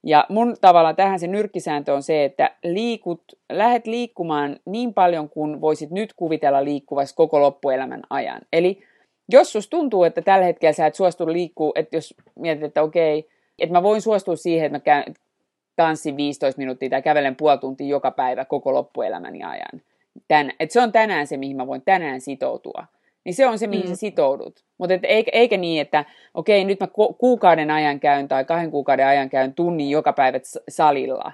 Ja 0.06 0.26
mun 0.28 0.56
tavallaan 0.60 0.96
tähän 0.96 1.20
se 1.20 1.26
nyrkkisääntö 1.26 1.94
on 1.94 2.02
se, 2.02 2.24
että 2.24 2.56
liikut, 2.64 3.22
lähet 3.52 3.86
liikkumaan 3.86 4.56
niin 4.64 4.94
paljon 4.94 5.28
kuin 5.28 5.60
voisit 5.60 5.90
nyt 5.90 6.12
kuvitella 6.12 6.64
liikkuvasi 6.64 7.14
koko 7.14 7.40
loppuelämän 7.40 8.02
ajan. 8.10 8.40
Eli 8.52 8.82
jos 9.28 9.52
sus 9.52 9.68
tuntuu, 9.68 10.04
että 10.04 10.22
tällä 10.22 10.44
hetkellä 10.44 10.72
sä 10.72 10.86
et 10.86 10.94
suostu 10.94 11.32
liikkuu, 11.32 11.72
että 11.74 11.96
jos 11.96 12.14
mietit, 12.38 12.64
että 12.64 12.82
okei, 12.82 13.28
että 13.58 13.72
mä 13.72 13.82
voin 13.82 14.02
suostua 14.02 14.36
siihen, 14.36 14.66
että 14.66 14.78
mä 14.78 14.80
käyn 14.80 15.14
tanssin 15.76 16.16
15 16.16 16.58
minuuttia 16.58 16.90
tai 16.90 17.02
kävelen 17.02 17.36
puoli 17.36 17.58
tuntia 17.58 17.86
joka 17.86 18.10
päivä 18.10 18.44
koko 18.44 18.74
loppuelämäni 18.74 19.42
ajan. 19.42 19.82
Tän, 20.28 20.52
että 20.60 20.72
se 20.72 20.80
on 20.80 20.92
tänään 20.92 21.26
se, 21.26 21.36
mihin 21.36 21.56
mä 21.56 21.66
voin 21.66 21.82
tänään 21.82 22.20
sitoutua 22.20 22.84
niin 23.24 23.34
se 23.34 23.46
on 23.46 23.58
se, 23.58 23.66
mihin 23.66 23.84
mm. 23.84 23.88
sä 23.88 23.96
sitoudut. 23.96 24.64
Mutta 24.78 24.94
et, 24.94 25.00
eikä, 25.04 25.30
eikä 25.34 25.56
niin, 25.56 25.80
että 25.80 26.04
okei, 26.34 26.64
nyt 26.64 26.80
mä 26.80 26.88
kuukauden 27.18 27.70
ajan 27.70 28.00
käyn 28.00 28.28
tai 28.28 28.44
kahden 28.44 28.70
kuukauden 28.70 29.06
ajan 29.06 29.30
käyn 29.30 29.54
tunnin 29.54 29.90
joka 29.90 30.12
päivä 30.12 30.38
salilla, 30.68 31.32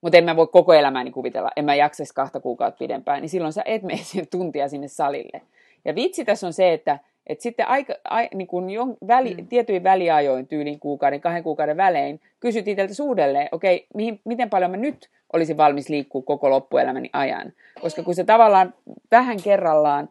mutta 0.00 0.18
en 0.18 0.24
mä 0.24 0.36
voi 0.36 0.46
koko 0.46 0.74
elämääni 0.74 1.10
kuvitella, 1.10 1.50
en 1.56 1.64
mä 1.64 1.74
jaksaisi 1.74 2.14
kahta 2.14 2.40
kuukautta 2.40 2.78
pidempään, 2.78 3.20
niin 3.20 3.30
silloin 3.30 3.52
sä 3.52 3.62
et 3.64 3.82
mene 3.82 4.00
tuntia 4.30 4.68
sinne 4.68 4.88
salille. 4.88 5.42
Ja 5.84 5.94
vitsi 5.94 6.24
tässä 6.24 6.46
on 6.46 6.52
se, 6.52 6.72
että, 6.72 6.98
että 7.26 7.42
sitten 7.42 7.68
aika, 7.68 7.94
a, 8.10 8.18
niin 8.34 8.46
kun 8.46 8.70
jo 8.70 8.86
väli, 9.06 9.34
mm. 9.34 9.46
tietyin 9.46 9.84
väliajoin, 9.84 10.46
tyylin 10.46 10.80
kuukauden, 10.80 11.20
kahden 11.20 11.42
kuukauden 11.42 11.76
välein, 11.76 12.20
kysyt 12.40 12.68
itseltä 12.68 13.02
uudelleen, 13.02 13.48
okei, 13.52 13.86
mihin, 13.94 14.20
miten 14.24 14.50
paljon 14.50 14.70
mä 14.70 14.76
nyt 14.76 15.08
olisin 15.32 15.56
valmis 15.56 15.88
liikkua 15.88 16.22
koko 16.22 16.50
loppuelämäni 16.50 17.10
ajan. 17.12 17.52
Koska 17.80 18.02
kun 18.02 18.14
se 18.14 18.24
tavallaan 18.24 18.74
vähän 19.10 19.36
kerrallaan 19.44 20.08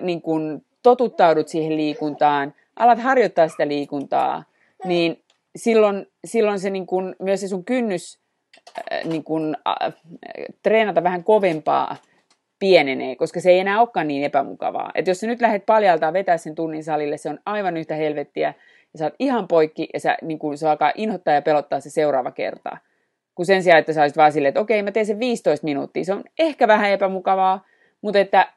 niin 0.00 0.22
kun 0.22 0.62
totuttaudut 0.82 1.48
siihen 1.48 1.76
liikuntaan, 1.76 2.54
alat 2.76 2.98
harjoittaa 2.98 3.48
sitä 3.48 3.68
liikuntaa, 3.68 4.44
niin 4.84 5.22
silloin, 5.56 6.06
silloin 6.24 6.60
se 6.60 6.70
niin 6.70 6.86
kun, 6.86 7.16
myös 7.18 7.40
se 7.40 7.48
sun 7.48 7.64
kynnys 7.64 8.18
äh, 8.92 9.04
niin 9.04 9.24
kun, 9.24 9.56
äh, 9.68 9.92
treenata 10.62 11.02
vähän 11.02 11.24
kovempaa 11.24 11.96
pienenee, 12.58 13.16
koska 13.16 13.40
se 13.40 13.50
ei 13.50 13.58
enää 13.58 13.80
olekaan 13.80 14.08
niin 14.08 14.24
epämukavaa. 14.24 14.90
Et 14.94 15.06
jos 15.06 15.20
sä 15.20 15.26
nyt 15.26 15.40
lähdet 15.40 15.66
paljaltaan 15.66 16.12
vetää 16.12 16.36
sen 16.36 16.54
tunnin 16.54 16.84
salille, 16.84 17.16
se 17.16 17.30
on 17.30 17.38
aivan 17.46 17.76
yhtä 17.76 17.94
helvettiä, 17.94 18.54
ja 18.92 18.98
sä 18.98 19.04
oot 19.04 19.14
ihan 19.18 19.48
poikki, 19.48 19.88
ja 19.94 20.00
sä, 20.00 20.16
niin 20.22 20.38
kun, 20.38 20.58
se 20.58 20.68
alkaa 20.68 20.92
inhottaa 20.94 21.34
ja 21.34 21.42
pelottaa 21.42 21.80
se 21.80 21.90
seuraava 21.90 22.30
kerta. 22.30 22.76
Kun 23.34 23.46
sen 23.46 23.62
sijaan, 23.62 23.78
että 23.78 23.92
sä 23.92 24.02
olisit 24.02 24.16
vaan 24.16 24.32
silleen, 24.32 24.48
että 24.48 24.60
okei, 24.60 24.82
mä 24.82 24.92
teen 24.92 25.06
sen 25.06 25.18
15 25.18 25.64
minuuttia, 25.64 26.04
se 26.04 26.12
on 26.12 26.24
ehkä 26.38 26.68
vähän 26.68 26.90
epämukavaa, 26.90 27.64
mutta 28.02 28.18
että 28.18 28.52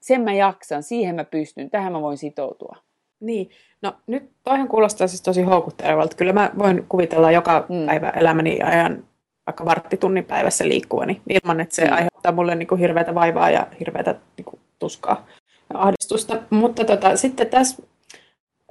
sen 0.00 0.20
mä 0.20 0.32
jaksan, 0.32 0.82
siihen 0.82 1.14
mä 1.14 1.24
pystyn, 1.24 1.70
tähän 1.70 1.92
mä 1.92 2.00
voin 2.00 2.18
sitoutua. 2.18 2.76
Niin, 3.20 3.50
no 3.82 3.94
nyt 4.06 4.30
toihan 4.44 4.68
kuulostaa 4.68 5.06
siis 5.06 5.22
tosi 5.22 5.42
houkuttelevalta. 5.42 6.16
Kyllä 6.16 6.32
mä 6.32 6.50
voin 6.58 6.86
kuvitella 6.88 7.30
joka 7.30 7.66
mm. 7.68 7.86
päivä 7.86 8.10
elämäni 8.10 8.58
ajan 8.62 9.04
vaikka 9.46 9.64
varttitunnin 9.64 10.24
päivässä 10.24 10.68
liikkuvani 10.68 11.20
ilman, 11.28 11.60
että 11.60 11.74
se 11.74 11.84
mm. 11.84 11.92
aiheuttaa 11.92 12.32
mulle 12.32 12.54
niin 12.54 12.66
kuin 12.66 12.78
hirveätä 12.78 13.14
vaivaa 13.14 13.50
ja 13.50 13.66
hirveätä 13.80 14.14
niin 14.36 14.44
kuin 14.44 14.60
tuskaa 14.78 15.26
ja 15.72 15.80
ahdistusta. 15.80 16.42
Mutta 16.50 16.84
tota, 16.84 17.16
sitten 17.16 17.46
tässä, 17.46 17.82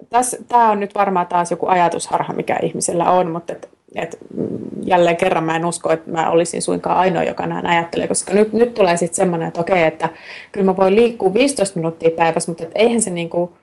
tässä, 0.09 0.37
tämä 0.47 0.71
on 0.71 0.79
nyt 0.79 0.95
varmaan 0.95 1.27
taas 1.27 1.51
joku 1.51 1.67
ajatusharha, 1.67 2.33
mikä 2.33 2.59
ihmisellä 2.61 3.11
on, 3.11 3.31
mutta 3.31 3.53
et 3.53 3.69
et 3.95 4.17
jälleen 4.83 5.17
kerran 5.17 5.43
mä 5.43 5.55
en 5.55 5.65
usko, 5.65 5.91
että 5.91 6.11
mä 6.11 6.29
olisin 6.29 6.61
suinkaan 6.61 6.97
ainoa, 6.97 7.23
joka 7.23 7.47
näin 7.47 7.65
ajattelee, 7.65 8.07
koska 8.07 8.33
nyt, 8.33 8.53
nyt 8.53 8.73
tulee 8.73 8.97
sitten 8.97 9.15
semmoinen, 9.15 9.47
että 9.47 9.61
okei, 9.61 9.83
että 9.83 10.09
kyllä 10.51 10.65
mä 10.65 10.77
voin 10.77 10.95
liikkua 10.95 11.33
15 11.33 11.79
minuuttia 11.79 12.11
päivässä, 12.11 12.51
mutta 12.51 12.63
et 12.63 12.71
eihän 12.75 13.01
se 13.01 13.09
niinku, 13.09 13.57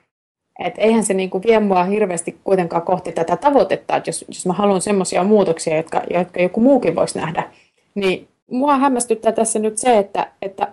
et 0.59 0.73
eihän 0.77 1.03
se 1.03 1.13
niinku 1.13 1.41
vie 1.47 1.59
mua 1.59 1.83
hirveästi 1.83 2.37
kuitenkaan 2.43 2.81
kohti 2.81 3.11
tätä 3.11 3.37
tavoitetta, 3.37 3.95
että 3.95 4.09
jos, 4.09 4.25
jos 4.27 4.45
mä 4.45 4.53
haluan 4.53 4.81
semmoisia 4.81 5.23
muutoksia, 5.23 5.77
jotka, 5.77 6.01
jotka 6.09 6.41
joku 6.41 6.59
muukin 6.61 6.95
voisi 6.95 7.19
nähdä, 7.19 7.43
niin 7.95 8.27
mua 8.51 8.77
hämmästyttää 8.77 9.31
tässä 9.31 9.59
nyt 9.59 9.77
se, 9.77 9.97
että, 9.97 10.31
että 10.41 10.71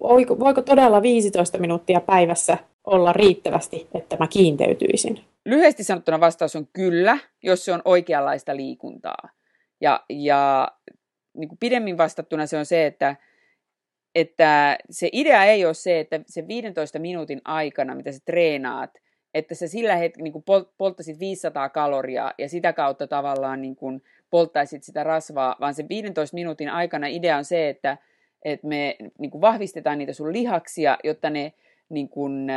voiko, 0.00 0.38
voiko 0.38 0.62
todella 0.62 1.02
15 1.02 1.58
minuuttia 1.58 2.00
päivässä 2.00 2.58
olla 2.84 3.12
riittävästi, 3.12 3.88
että 3.94 4.16
mä 4.16 4.26
kiinteytyisin? 4.26 5.20
Lyhyesti 5.44 5.84
sanottuna 5.84 6.20
vastaus 6.20 6.56
on 6.56 6.68
kyllä, 6.72 7.18
jos 7.42 7.64
se 7.64 7.72
on 7.72 7.82
oikeanlaista 7.84 8.56
liikuntaa. 8.56 9.28
Ja, 9.80 10.04
ja 10.08 10.68
niin 11.34 11.48
kuin 11.48 11.58
pidemmin 11.58 11.98
vastattuna 11.98 12.46
se 12.46 12.58
on 12.58 12.66
se, 12.66 12.86
että, 12.86 13.16
että 14.14 14.78
se 14.90 15.08
idea 15.12 15.44
ei 15.44 15.66
ole 15.66 15.74
se, 15.74 16.00
että 16.00 16.20
se 16.26 16.48
15 16.48 16.98
minuutin 16.98 17.40
aikana, 17.44 17.94
mitä 17.94 18.12
sä 18.12 18.18
treenaat, 18.24 18.90
että 19.34 19.54
sä 19.54 19.68
sillä 19.68 19.96
hetkellä 19.96 20.30
niin 20.30 20.66
polttaisit 20.78 21.20
500 21.20 21.68
kaloria 21.68 22.32
ja 22.38 22.48
sitä 22.48 22.72
kautta 22.72 23.06
tavallaan 23.06 23.62
niin 23.62 23.76
kuin 23.76 24.02
polttaisit 24.30 24.82
sitä 24.82 25.04
rasvaa, 25.04 25.56
vaan 25.60 25.74
se 25.74 25.84
15 25.88 26.34
minuutin 26.34 26.68
aikana 26.68 27.06
idea 27.06 27.36
on 27.36 27.44
se, 27.44 27.68
että, 27.68 27.98
että 28.44 28.66
me 28.66 28.96
niin 29.18 29.30
kuin 29.30 29.40
vahvistetaan 29.40 29.98
niitä 29.98 30.12
sun 30.12 30.32
lihaksia, 30.32 30.98
jotta 31.04 31.30
ne 31.30 31.52
niin 31.88 32.08
kuin, 32.08 32.50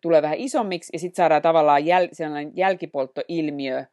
tulee 0.00 0.22
vähän 0.22 0.38
isommiksi 0.38 0.90
ja 0.92 0.98
sitten 0.98 1.16
saadaan 1.16 1.42
tavallaan 1.42 1.86
jäl, 1.86 2.08
sellainen 2.12 2.52
jälkipolttoilmiö 2.56 3.78
ö, 3.78 3.84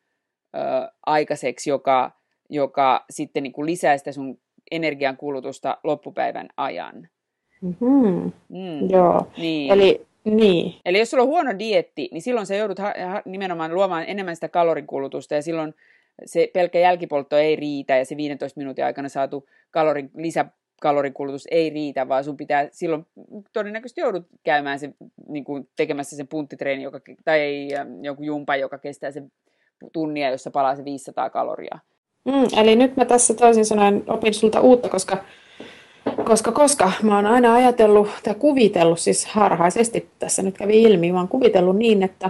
aikaiseksi, 1.06 1.70
joka, 1.70 2.12
joka 2.50 3.06
sitten 3.10 3.44
niin 3.44 3.54
kuin 3.54 3.66
lisää 3.66 3.98
sitä 3.98 4.12
sun 4.12 4.40
energiankulutusta 4.72 5.78
loppupäivän 5.84 6.50
ajan. 6.58 7.10
Mm-hmm. 7.62 8.32
Mm. 8.50 8.90
Joo, 8.90 9.28
niin. 9.38 9.72
eli 9.72 10.06
niin. 10.24 10.74
Eli 10.86 11.00
jos 11.00 11.10
sulla 11.10 11.24
on 11.24 11.30
huono 11.30 11.60
dietti, 11.60 12.10
niin 12.12 12.22
silloin 12.22 12.46
sä 12.46 12.56
joudut 12.56 12.80
ha- 12.80 12.94
ha- 13.08 13.22
nimenomaan 13.26 13.74
luomaan 13.74 14.04
enemmän 14.08 14.36
sitä 14.36 14.50
kalorinkulutusta 14.50 15.36
ja 15.36 15.42
silloin 15.42 15.74
se 16.26 16.52
pelkkä 16.54 16.80
jälkipoltto 16.80 17.38
ei 17.38 17.56
riitä 17.56 17.98
ja 17.98 18.06
se 18.06 18.18
15 18.18 18.60
minuutin 18.60 18.86
aikana 18.86 19.10
saatu 19.10 19.50
kalorin, 19.72 20.12
lisäkalorinkulutus 20.18 21.48
ei 21.52 21.70
riitä, 21.70 22.08
vaan 22.08 22.24
sun 22.24 22.38
pitää 22.38 22.68
silloin 22.72 23.06
todennäköisesti 23.54 24.02
joudut 24.02 24.28
käymään 24.44 24.80
se, 24.80 24.90
niin 25.28 25.44
kuin 25.44 25.70
tekemässä 25.76 26.16
sen 26.16 26.28
punttitreeni 26.28 26.84
joka, 26.84 27.00
tai 27.26 27.68
joku 28.02 28.24
jumpa, 28.24 28.56
joka 28.56 28.78
kestää 28.78 29.12
sen 29.12 29.32
tunnia, 29.94 30.30
jossa 30.30 30.52
palaa 30.52 30.76
se 30.76 30.86
500 30.86 31.30
kaloria. 31.30 31.80
Mm, 32.26 32.60
eli 32.62 32.76
nyt 32.76 32.98
mä 32.98 33.06
tässä 33.06 33.34
toisin 33.34 33.66
sanoen 33.66 34.04
opin 34.08 34.34
sulta 34.34 34.62
uutta, 34.62 34.90
koska, 34.90 35.18
koska, 36.26 36.52
koska 36.52 36.92
mä 37.04 37.16
oon 37.16 37.26
aina 37.26 37.54
ajatellut 37.54 38.10
tai 38.24 38.36
kuvitellut, 38.36 39.00
siis 39.00 39.26
harhaisesti 39.26 40.10
tässä 40.20 40.42
nyt 40.42 40.58
kävi 40.58 40.82
ilmi, 40.82 41.12
oon 41.12 41.28
kuvitellut 41.28 41.78
niin, 41.78 42.04
että, 42.04 42.30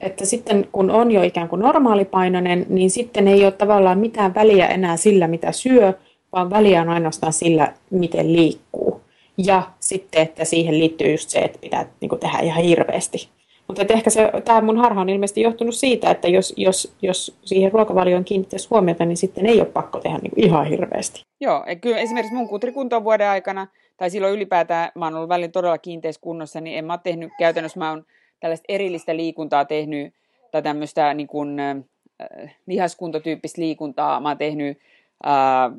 että 0.00 0.26
sitten 0.26 0.68
kun 0.72 0.90
on 0.90 1.10
jo 1.10 1.22
ikään 1.22 1.48
kuin 1.48 1.60
normaalipainoinen, 1.60 2.66
niin 2.68 2.90
sitten 2.90 3.28
ei 3.28 3.44
ole 3.44 3.52
tavallaan 3.52 3.98
mitään 3.98 4.34
väliä 4.34 4.66
enää 4.66 4.96
sillä, 4.96 5.28
mitä 5.28 5.52
syö, 5.52 5.94
vaan 6.32 6.50
väliä 6.50 6.80
on 6.80 6.88
ainoastaan 6.88 7.32
sillä, 7.32 7.72
miten 7.90 8.32
liikkuu. 8.32 9.00
Ja 9.38 9.62
sitten, 9.80 10.22
että 10.22 10.44
siihen 10.44 10.78
liittyy 10.78 11.10
just 11.10 11.28
se, 11.28 11.38
että 11.38 11.58
pitää 11.58 11.86
niin 12.00 12.08
kuin, 12.08 12.20
tehdä 12.20 12.38
ihan 12.38 12.64
hirveästi. 12.64 13.28
Mutta 13.68 13.84
ehkä 13.88 14.10
se, 14.10 14.30
tämä 14.44 14.60
mun 14.60 14.76
harha 14.76 15.00
on 15.00 15.08
ilmeisesti 15.08 15.42
johtunut 15.42 15.74
siitä, 15.74 16.10
että 16.10 16.28
jos, 16.28 16.54
jos, 16.56 16.94
jos 17.02 17.38
siihen 17.44 17.72
ruokavalioon 17.72 18.24
kiinnittäisi 18.24 18.68
huomiota, 18.70 19.04
niin 19.04 19.16
sitten 19.16 19.46
ei 19.46 19.60
ole 19.60 19.68
pakko 19.68 20.00
tehdä 20.00 20.18
niin 20.18 20.32
ihan 20.46 20.66
hirveästi. 20.66 21.22
Joo, 21.40 21.64
kyllä 21.80 21.98
esimerkiksi 21.98 22.34
mun 22.34 22.48
kutrikunto 22.48 23.04
vuoden 23.04 23.28
aikana, 23.28 23.66
tai 23.96 24.10
silloin 24.10 24.34
ylipäätään 24.34 24.90
mä 24.94 25.06
oon 25.06 25.14
ollut 25.14 25.28
välillä 25.28 25.48
todella 25.48 25.78
kiinteässä 25.78 26.20
kunnossa, 26.20 26.60
niin 26.60 26.78
en 26.78 26.84
mä 26.84 26.92
ole 26.92 27.00
tehnyt 27.02 27.30
käytännössä, 27.38 27.78
mä 27.78 27.90
oon 27.90 28.04
tällaista 28.40 28.64
erillistä 28.68 29.16
liikuntaa 29.16 29.64
tehnyt, 29.64 30.14
tai 30.50 30.62
tämmöistä 30.62 31.14
niin 31.14 31.26
kuin, 31.26 31.60
äh, 31.60 32.56
lihaskuntotyyppistä 32.66 33.60
liikuntaa, 33.60 34.20
mä 34.20 34.28
oon 34.28 34.38
tehnyt 34.38 34.78
äh, 35.26 35.72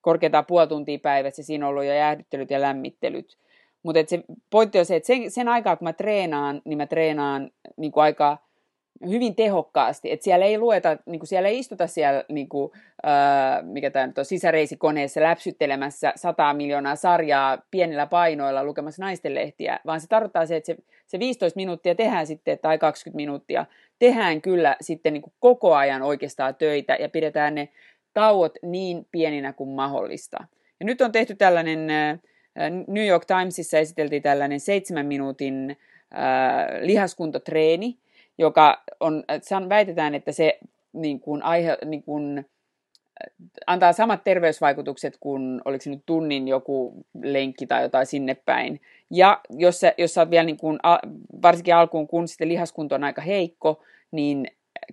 korkeintaan 0.00 0.46
puoli 0.46 0.66
tuntia 0.66 0.98
päivässä, 0.98 1.42
siinä 1.42 1.66
on 1.66 1.70
ollut 1.70 1.84
jo 1.84 1.94
jäähdyttelyt 1.94 2.50
ja 2.50 2.60
lämmittelyt. 2.60 3.38
Mutta 3.82 4.00
se 4.06 4.24
pointti 4.50 4.78
on 4.78 4.86
se, 4.86 4.96
että 4.96 5.06
sen, 5.06 5.30
sen 5.30 5.48
aikaa 5.48 5.76
kun 5.76 5.86
mä 5.86 5.92
treenaan, 5.92 6.62
niin 6.64 6.78
mä 6.78 6.86
treenaan 6.86 7.50
niin 7.76 7.92
kuin 7.92 8.02
aika 8.04 8.38
hyvin 9.08 9.34
tehokkaasti. 9.34 10.12
Että 10.12 10.24
siellä 10.24 10.46
ei 10.46 10.58
lueta, 10.58 10.96
niin 11.06 11.20
kuin 11.20 11.28
siellä 11.28 11.48
ei 11.48 11.58
istuta 11.58 11.86
siellä, 11.86 12.24
niin 12.28 12.48
kuin, 12.48 12.72
äh, 13.06 13.64
mikä 13.64 13.90
tämä 13.90 14.06
nyt 14.06 14.18
on, 14.18 14.24
sisäreisikoneessa 14.24 15.20
läpsyttelemässä 15.20 16.12
100 16.16 16.54
miljoonaa 16.54 16.96
sarjaa 16.96 17.58
pienillä 17.70 18.06
painoilla 18.06 18.64
lukemassa 18.64 19.02
naistenlehtiä, 19.02 19.80
vaan 19.86 20.00
se 20.00 20.06
tarkoittaa 20.06 20.46
se, 20.46 20.56
että 20.56 20.66
se, 20.66 20.76
se 21.06 21.18
15 21.18 21.56
minuuttia 21.56 21.94
tehdään 21.94 22.26
sitten, 22.26 22.58
tai 22.58 22.78
20 22.78 23.16
minuuttia, 23.16 23.66
tehdään 23.98 24.42
kyllä 24.42 24.76
sitten 24.80 25.12
niin 25.12 25.22
kuin 25.22 25.34
koko 25.40 25.74
ajan 25.74 26.02
oikeastaan 26.02 26.54
töitä 26.54 26.96
ja 27.00 27.08
pidetään 27.08 27.54
ne 27.54 27.68
tauot 28.14 28.54
niin 28.62 29.06
pieninä 29.10 29.52
kuin 29.52 29.70
mahdollista. 29.70 30.44
Ja 30.80 30.86
nyt 30.86 31.00
on 31.00 31.12
tehty 31.12 31.34
tällainen 31.34 31.88
New 32.86 33.06
York 33.06 33.24
Timesissa 33.24 33.78
esiteltiin 33.78 34.22
tällainen 34.22 34.60
seitsemän 34.60 35.06
minuutin 35.06 35.70
äh, 35.70 36.80
lihaskuntotreeni, 36.80 37.98
joka 38.38 38.82
on, 39.00 39.24
väitetään, 39.68 40.14
että 40.14 40.32
se 40.32 40.58
niin 40.92 41.20
kuin, 41.20 41.42
aihe, 41.42 41.78
niin 41.84 42.02
kuin, 42.02 42.46
antaa 43.66 43.92
samat 43.92 44.24
terveysvaikutukset 44.24 45.16
kuin 45.20 45.60
oliko 45.64 45.82
se 45.82 45.90
nyt 45.90 46.02
tunnin 46.06 46.48
joku 46.48 47.04
lenkki 47.22 47.66
tai 47.66 47.82
jotain 47.82 48.06
sinne 48.06 48.34
päin. 48.34 48.80
Ja 49.10 49.40
jos 49.50 49.80
sä, 49.80 49.94
jos 49.98 50.14
sä 50.14 50.20
oot 50.20 50.30
vielä 50.30 50.44
niin 50.44 50.56
kuin, 50.56 50.78
varsinkin 51.42 51.74
alkuun, 51.74 52.08
kun 52.08 52.28
sitten 52.28 52.48
lihaskunto 52.48 52.94
on 52.94 53.04
aika 53.04 53.22
heikko, 53.22 53.82
niin 54.10 54.46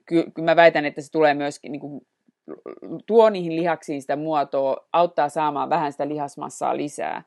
kyllä 0.06 0.26
ky- 0.36 0.42
mä 0.42 0.56
väitän, 0.56 0.86
että 0.86 1.02
se 1.02 1.12
tulee 1.12 1.34
myöskin 1.34 1.72
niin 1.72 1.80
kuin, 1.80 2.08
tuo 3.06 3.30
niihin 3.30 3.56
lihaksiin 3.56 4.02
sitä 4.02 4.16
muotoa, 4.16 4.88
auttaa 4.94 5.30
saamaan 5.30 5.70
vähän 5.70 5.92
sitä 5.92 6.08
lihasmassaa 6.08 6.78
lisää. 6.78 7.24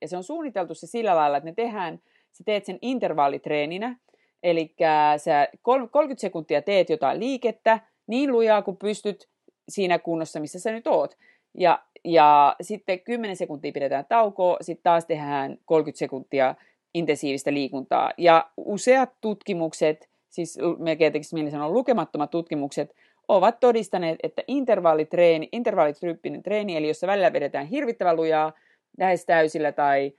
Ja 0.00 0.08
se 0.08 0.16
on 0.16 0.24
suunniteltu 0.24 0.74
se 0.74 0.86
sillä 0.86 1.16
lailla, 1.16 1.36
että 1.36 1.50
ne 1.50 1.54
tehdään, 1.54 2.00
sä 2.32 2.44
teet 2.44 2.64
sen 2.64 2.78
intervallitreeninä, 2.82 3.96
eli 4.42 4.74
sä 5.16 5.48
30 5.62 6.20
sekuntia 6.20 6.62
teet 6.62 6.90
jotain 6.90 7.20
liikettä, 7.20 7.80
niin 8.06 8.32
lujaa 8.32 8.62
kuin 8.62 8.76
pystyt 8.76 9.28
siinä 9.68 9.98
kunnossa, 9.98 10.40
missä 10.40 10.58
sä 10.58 10.72
nyt 10.72 10.86
oot. 10.86 11.16
Ja, 11.54 11.82
ja 12.04 12.56
sitten 12.60 13.00
10 13.00 13.36
sekuntia 13.36 13.72
pidetään 13.72 14.04
taukoa, 14.08 14.56
sitten 14.60 14.82
taas 14.82 15.06
tehdään 15.06 15.58
30 15.64 15.98
sekuntia 15.98 16.54
intensiivistä 16.94 17.52
liikuntaa. 17.52 18.10
Ja 18.18 18.50
useat 18.56 19.10
tutkimukset, 19.20 20.08
siis 20.30 20.58
melkein 20.78 21.12
tekisi 21.12 21.34
mieli 21.34 21.50
sanoa 21.50 21.70
lukemattomat 21.70 22.30
tutkimukset, 22.30 22.94
ovat 23.28 23.60
todistaneet, 23.60 24.18
että 24.22 24.42
intervallitreeni, 24.48 25.48
intervallityyppinen 25.52 26.42
treeni, 26.42 26.76
eli 26.76 26.88
jossa 26.88 27.06
välillä 27.06 27.32
vedetään 27.32 27.66
hirvittävän 27.66 28.16
lujaa, 28.16 28.52
lähes 28.98 29.26
täysillä 29.26 29.72
tai 29.72 30.12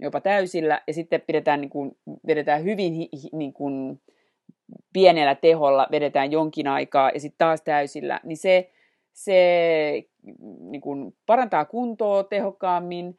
jopa 0.00 0.20
täysillä, 0.20 0.82
ja 0.86 0.94
sitten 0.94 1.20
pidetään, 1.20 1.60
niin 1.60 1.70
kuin, 1.70 1.96
vedetään 2.26 2.64
hyvin 2.64 2.92
niin 3.32 3.52
kuin, 3.52 4.00
pienellä 4.92 5.34
teholla, 5.34 5.88
vedetään 5.90 6.32
jonkin 6.32 6.68
aikaa, 6.68 7.10
ja 7.14 7.20
sitten 7.20 7.38
taas 7.38 7.62
täysillä, 7.62 8.20
niin 8.24 8.36
se, 8.36 8.70
se 9.12 10.04
niin 10.60 10.80
kuin, 10.80 11.14
parantaa 11.26 11.64
kuntoa 11.64 12.24
tehokkaammin, 12.24 13.18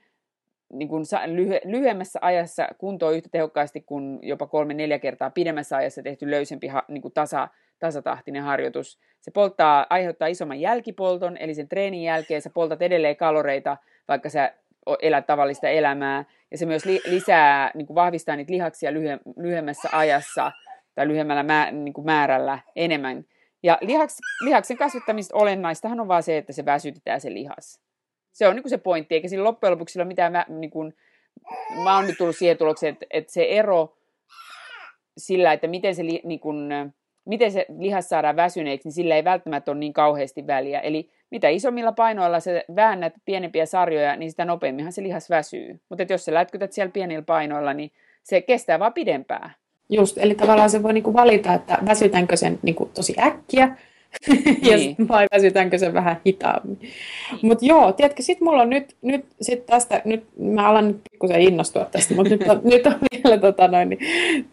niin 0.73 0.89
kuin 0.89 1.03
lyhy- 1.25 1.71
lyhyemmässä 1.71 2.19
ajassa 2.21 2.67
kuntoa 2.77 3.11
yhtä 3.11 3.29
tehokkaasti 3.31 3.81
kuin 3.81 4.19
jopa 4.21 4.47
kolme-neljä 4.47 4.99
kertaa 4.99 5.29
pidemmässä 5.29 5.77
ajassa 5.77 6.03
tehty 6.03 6.31
löysempi 6.31 6.71
niin 6.87 7.01
kuin 7.01 7.13
tasa, 7.13 7.47
tasatahtinen 7.79 8.43
harjoitus. 8.43 8.99
Se 9.21 9.31
polttaa, 9.31 9.87
aiheuttaa 9.89 10.27
isomman 10.27 10.59
jälkipolton, 10.59 11.37
eli 11.37 11.53
sen 11.53 11.67
treenin 11.67 12.03
jälkeen 12.03 12.41
sä 12.41 12.49
poltat 12.49 12.81
edelleen 12.81 13.17
kaloreita, 13.17 13.77
vaikka 14.07 14.29
sä 14.29 14.53
elää 15.01 15.21
tavallista 15.21 15.69
elämää. 15.69 16.25
Ja 16.51 16.57
se 16.57 16.65
myös 16.65 16.85
li- 16.85 17.01
lisää, 17.05 17.71
niin 17.73 17.87
kuin 17.87 17.95
vahvistaa 17.95 18.35
niitä 18.35 18.53
lihaksia 18.53 18.91
lyhy- 18.91 19.33
lyhyemmässä 19.37 19.89
ajassa 19.91 20.51
tai 20.95 21.07
lyhyemmällä 21.07 21.43
mä- 21.43 21.71
niin 21.71 21.93
kuin 21.93 22.05
määrällä 22.05 22.59
enemmän. 22.75 23.25
Ja 23.63 23.77
lihaks, 23.81 24.17
lihaksen 24.41 24.77
kasvattamista 24.77 25.37
olennaistahan 25.37 25.99
on 25.99 26.07
vaan 26.07 26.23
se, 26.23 26.37
että 26.37 26.53
se 26.53 26.65
väsytetään 26.65 27.21
se 27.21 27.33
lihas. 27.33 27.81
Se 28.31 28.47
on 28.47 28.55
niin 28.55 28.63
kuin 28.63 28.69
se 28.69 28.77
pointti, 28.77 29.15
eikä 29.15 29.27
sillä 29.27 29.43
loppujen 29.43 29.71
lopuksi 29.71 29.99
ole 29.99 30.07
mitään, 30.07 30.31
mä, 30.31 30.45
niin 30.47 30.71
kuin, 30.71 30.93
mä 31.83 31.95
oon 31.95 32.07
nyt 32.07 32.17
tullut 32.17 32.37
siihen 32.37 32.57
tulokseen, 32.57 32.93
että, 32.93 33.05
että 33.09 33.33
se 33.33 33.43
ero 33.43 33.97
sillä, 35.17 35.53
että 35.53 35.67
miten 35.67 35.95
se, 35.95 36.03
niin 36.03 36.39
kuin, 36.39 36.69
miten 37.25 37.51
se 37.51 37.65
lihas 37.77 38.09
saadaan 38.09 38.35
väsyneeksi, 38.35 38.87
niin 38.87 38.93
sillä 38.93 39.15
ei 39.15 39.23
välttämättä 39.23 39.71
ole 39.71 39.79
niin 39.79 39.93
kauheasti 39.93 40.47
väliä. 40.47 40.79
Eli 40.79 41.09
mitä 41.31 41.49
isommilla 41.49 41.91
painoilla 41.91 42.39
sä 42.39 42.51
väännät 42.75 43.13
pienempiä 43.25 43.65
sarjoja, 43.65 44.15
niin 44.15 44.31
sitä 44.31 44.45
nopeamminhan 44.45 44.93
se 44.93 45.03
lihas 45.03 45.29
väsyy. 45.29 45.79
Mutta 45.89 46.05
jos 46.09 46.25
sä 46.25 46.33
lätkytät 46.33 46.71
siellä 46.71 46.91
pienillä 46.91 47.21
painoilla, 47.21 47.73
niin 47.73 47.91
se 48.23 48.41
kestää 48.41 48.79
vaan 48.79 48.93
pidempään. 48.93 49.51
Just, 49.89 50.17
eli 50.17 50.35
tavallaan 50.35 50.69
se 50.69 50.83
voi 50.83 50.93
niinku 50.93 51.13
valita, 51.13 51.53
että 51.53 51.77
väsytänkö 51.85 52.35
sen 52.35 52.59
niinku 52.61 52.89
tosi 52.93 53.15
äkkiä, 53.19 53.77
niin. 54.61 54.95
ja 54.99 55.07
vai 55.07 55.25
väsytänkö 55.31 55.77
sen 55.77 55.93
vähän 55.93 56.21
hitaammin. 56.25 56.79
Mutta 57.41 57.65
joo, 57.65 57.91
tiedätkö, 57.93 58.23
sit 58.23 58.41
mulla 58.41 58.61
on 58.61 58.69
nyt, 58.69 58.95
nyt 59.01 59.25
sit 59.41 59.65
tästä, 59.65 60.01
nyt 60.05 60.23
mä 60.39 60.69
alan 60.69 60.87
nyt 60.87 61.01
pikkusen 61.11 61.41
innostua 61.41 61.85
tästä, 61.85 62.15
mutta 62.15 62.29
nyt 62.29 62.47
on, 62.47 62.61
nyt 62.73 62.87
on 62.87 62.95
vielä 63.11 63.37
tota 63.37 63.67
noin, 63.67 63.89
niin 63.89 63.99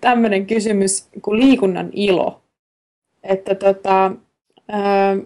tämmöinen 0.01 0.47
kysymys 0.47 1.09
kuin 1.23 1.41
liikunnan 1.41 1.91
ilo. 1.93 2.42
Että 3.23 3.55
tota, 3.55 4.13
ää, 4.69 5.17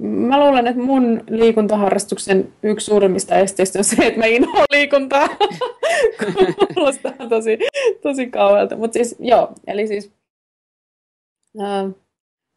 mä 0.00 0.40
luulen, 0.40 0.66
että 0.66 0.82
mun 0.82 1.24
liikuntaharrastuksen 1.30 2.52
yksi 2.62 2.84
suurimmista 2.86 3.34
esteistä 3.34 3.78
on 3.78 3.84
se, 3.84 4.06
että 4.06 4.18
mä 4.18 4.26
inhoan 4.26 4.66
liikuntaa. 4.72 5.28
Kuulostaa 6.74 7.12
tosi, 7.28 7.58
tosi 8.02 8.26
kauhealta. 8.26 8.76
Mutta 8.76 8.92
siis 8.94 9.16
joo, 9.18 9.52
eli 9.66 9.86
siis 9.86 10.10
ää, 11.60 11.84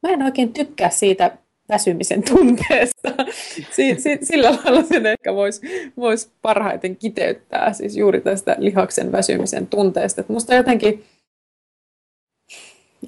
mä 0.04 0.10
en 0.10 0.22
oikein 0.22 0.54
tykkää 0.54 0.90
siitä 0.90 1.38
väsymisen 1.70 2.24
tunteesta. 2.24 3.10
Si- 3.72 3.96
si- 4.00 4.20
sillä 4.22 4.52
lailla 4.52 4.84
sen 4.84 5.06
ehkä 5.06 5.34
voisi 5.36 5.92
vois 5.98 6.32
parhaiten 6.42 6.96
kiteyttää, 6.96 7.74
siis 7.74 7.98
juuri 7.98 8.22
tästä 8.22 8.56
lihaksen 8.60 9.12
väsymisen 9.12 9.68
tunteesta. 9.68 10.22
Et 10.22 10.30
musta 10.30 10.56
jotenkin 10.56 11.04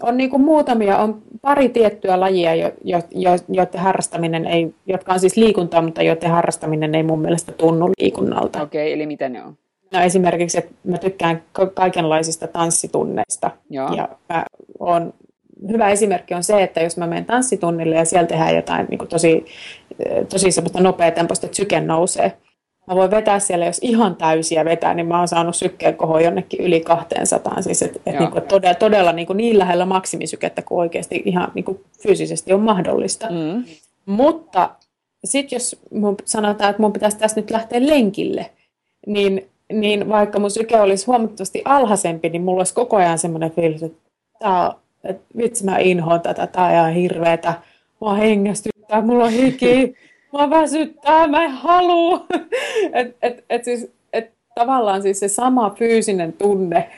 on 0.03 0.17
niin 0.17 0.29
kuin 0.29 0.41
muutamia, 0.41 0.97
on 0.97 1.21
pari 1.41 1.69
tiettyä 1.69 2.19
lajia, 2.19 2.55
jo, 2.55 2.71
jo, 2.83 2.99
jo, 3.11 3.31
joiden 3.49 3.81
harrastaminen 3.81 4.45
ei, 4.45 4.75
jotka 4.87 5.13
on 5.13 5.19
siis 5.19 5.37
liikuntaa, 5.37 5.81
mutta 5.81 6.03
joiden 6.03 6.31
harrastaminen 6.31 6.95
ei 6.95 7.03
mun 7.03 7.21
mielestä 7.21 7.51
tunnu 7.51 7.89
liikunnalta. 8.01 8.61
Okei, 8.61 8.87
okay, 8.87 8.93
eli 8.93 9.05
mitä 9.05 9.29
ne 9.29 9.43
on? 9.43 9.57
No 9.93 10.01
esimerkiksi, 10.01 10.57
että 10.57 10.73
mä 10.83 10.97
tykkään 10.97 11.43
kaikenlaisista 11.73 12.47
tanssitunneista. 12.47 13.51
Joo. 13.69 13.93
Ja 13.93 14.09
mä 14.29 14.45
on, 14.79 15.13
hyvä 15.67 15.89
esimerkki 15.89 16.33
on 16.33 16.43
se, 16.43 16.63
että 16.63 16.81
jos 16.81 16.97
mä 16.97 17.07
menen 17.07 17.25
tanssitunnille 17.25 17.95
ja 17.95 18.05
siellä 18.05 18.27
tehdään 18.27 18.55
jotain 18.55 18.87
niin 18.89 18.97
kuin 18.97 19.09
tosi, 19.09 19.45
tosi 20.29 20.51
semmoista 20.51 20.81
nopeatempoista, 20.81 21.45
että 21.45 21.57
syke 21.57 21.79
nousee, 21.79 22.33
Mä 22.87 22.95
voin 22.95 23.11
vetää 23.11 23.39
siellä, 23.39 23.65
jos 23.65 23.79
ihan 23.81 24.15
täysiä 24.15 24.65
vetää, 24.65 24.93
niin 24.93 25.07
mä 25.07 25.17
oon 25.17 25.27
saanut 25.27 25.55
sykkeen 25.55 25.95
kohoa 25.95 26.21
jonnekin 26.21 26.61
yli 26.65 26.81
200. 26.81 27.61
Siis 27.61 27.81
et, 27.81 28.01
et 28.05 28.19
niinku, 28.19 28.41
todella, 28.41 28.75
todella 28.75 29.11
niinku 29.11 29.33
niin 29.33 29.59
lähellä 29.59 29.85
maksimisykettä 29.85 30.61
kuin 30.61 30.79
oikeasti 30.79 31.21
ihan 31.25 31.51
niinku 31.53 31.81
fyysisesti 32.01 32.53
on 32.53 32.61
mahdollista. 32.61 33.27
Mm. 33.29 33.63
Mutta 34.05 34.69
sitten 35.25 35.55
jos 35.55 35.75
mun 35.93 36.15
sanotaan, 36.25 36.69
että 36.69 36.81
mun 36.81 36.93
pitäisi 36.93 37.17
tässä 37.17 37.41
nyt 37.41 37.51
lähteä 37.51 37.87
lenkille, 37.87 38.51
niin, 39.07 39.49
niin 39.73 40.09
vaikka 40.09 40.39
mun 40.39 40.51
syke 40.51 40.81
olisi 40.81 41.05
huomattavasti 41.05 41.61
alhaisempi, 41.65 42.29
niin 42.29 42.41
mulla 42.41 42.59
olisi 42.59 42.73
koko 42.73 42.97
ajan 42.97 43.19
semmoinen 43.19 43.51
fiilis, 43.51 43.83
että, 43.83 44.09
tää, 44.39 44.73
että 45.03 45.23
vitsi 45.37 45.65
mä 45.65 45.77
inhoan 45.77 46.21
tätä, 46.21 46.47
tää 46.47 46.65
on 46.65 46.71
ihan 46.71 46.93
hirveetä, 46.93 47.53
mua 47.99 48.13
hengästyttää, 48.13 49.01
mulla 49.01 49.23
on 49.23 49.31
hiki, 49.31 49.93
mua 50.35 50.49
väsyttää, 50.49 51.27
mä 51.27 51.43
en 51.43 51.51
halua. 51.51 52.25
et, 52.93 53.17
et, 53.21 53.45
et 53.49 53.63
siis, 53.63 53.91
et 54.13 54.33
tavallaan 54.55 55.01
siis 55.01 55.19
se 55.19 55.27
sama 55.27 55.69
fyysinen 55.69 56.33
tunne, 56.33 56.89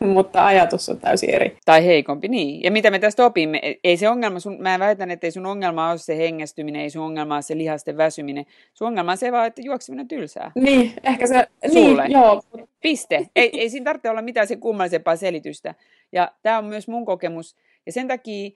mutta 0.14 0.46
ajatus 0.46 0.88
on 0.88 0.98
täysin 0.98 1.30
eri. 1.30 1.56
Tai 1.64 1.86
heikompi, 1.86 2.28
niin. 2.28 2.62
Ja 2.62 2.70
mitä 2.70 2.90
me 2.90 2.98
tästä 2.98 3.24
opimme, 3.24 3.60
ei 3.84 3.96
se 3.96 4.08
ongelma, 4.08 4.40
sun, 4.40 4.56
mä 4.60 4.78
väitän, 4.78 5.10
että 5.10 5.26
ei 5.26 5.30
sun 5.30 5.46
ongelma 5.46 5.90
ole 5.90 5.98
se 5.98 6.16
hengästyminen, 6.18 6.82
ei 6.82 6.90
sun 6.90 7.04
ongelma 7.04 7.34
ole 7.34 7.42
se 7.42 7.56
lihasten 7.56 7.96
väsyminen. 7.96 8.46
Sun 8.74 8.88
ongelma 8.88 9.10
on 9.10 9.18
se 9.18 9.32
vaan, 9.32 9.46
että 9.46 9.62
juokseminen 9.62 10.04
on 10.04 10.08
tylsää. 10.08 10.52
Niin, 10.54 10.92
ehkä 11.04 11.26
se, 11.26 11.46
Sulle. 11.72 12.02
niin, 12.02 12.12
joo. 12.12 12.42
Piste. 12.82 13.26
Ei, 13.36 13.60
ei 13.60 13.70
siinä 13.70 13.84
tarvitse 13.84 14.10
olla 14.10 14.22
mitään 14.22 14.46
sen 14.46 14.60
kummallisempaa 14.60 15.16
selitystä. 15.16 15.74
Ja 16.12 16.32
tämä 16.42 16.58
on 16.58 16.64
myös 16.64 16.88
mun 16.88 17.04
kokemus. 17.04 17.56
Ja 17.86 17.92
sen 17.92 18.08
takia 18.08 18.50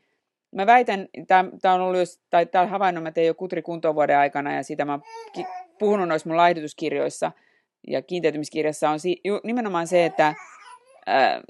mä 0.54 0.66
väitän, 0.66 1.08
tämä 1.62 1.74
on 1.74 1.80
ollut, 1.80 1.98
jos, 1.98 2.20
tai 2.30 2.46
tämä 2.46 2.66
havainnon 2.66 3.02
mä 3.02 3.10
tein 3.10 3.26
jo 3.26 3.34
Kutri 3.34 3.62
kuntovuoden 3.62 4.18
aikana, 4.18 4.54
ja 4.54 4.62
siitä 4.62 4.84
mä 4.84 4.92
oon 4.92 5.02
puhunut 5.78 6.08
noissa 6.08 6.28
mun 6.28 6.36
laihdutuskirjoissa, 6.36 7.32
ja 7.88 8.02
kiinteytymiskirjassa 8.02 8.90
on 8.90 9.00
si- 9.00 9.20
ju, 9.24 9.40
nimenomaan 9.44 9.86
se, 9.86 10.04
että 10.04 10.34
ää, 11.06 11.40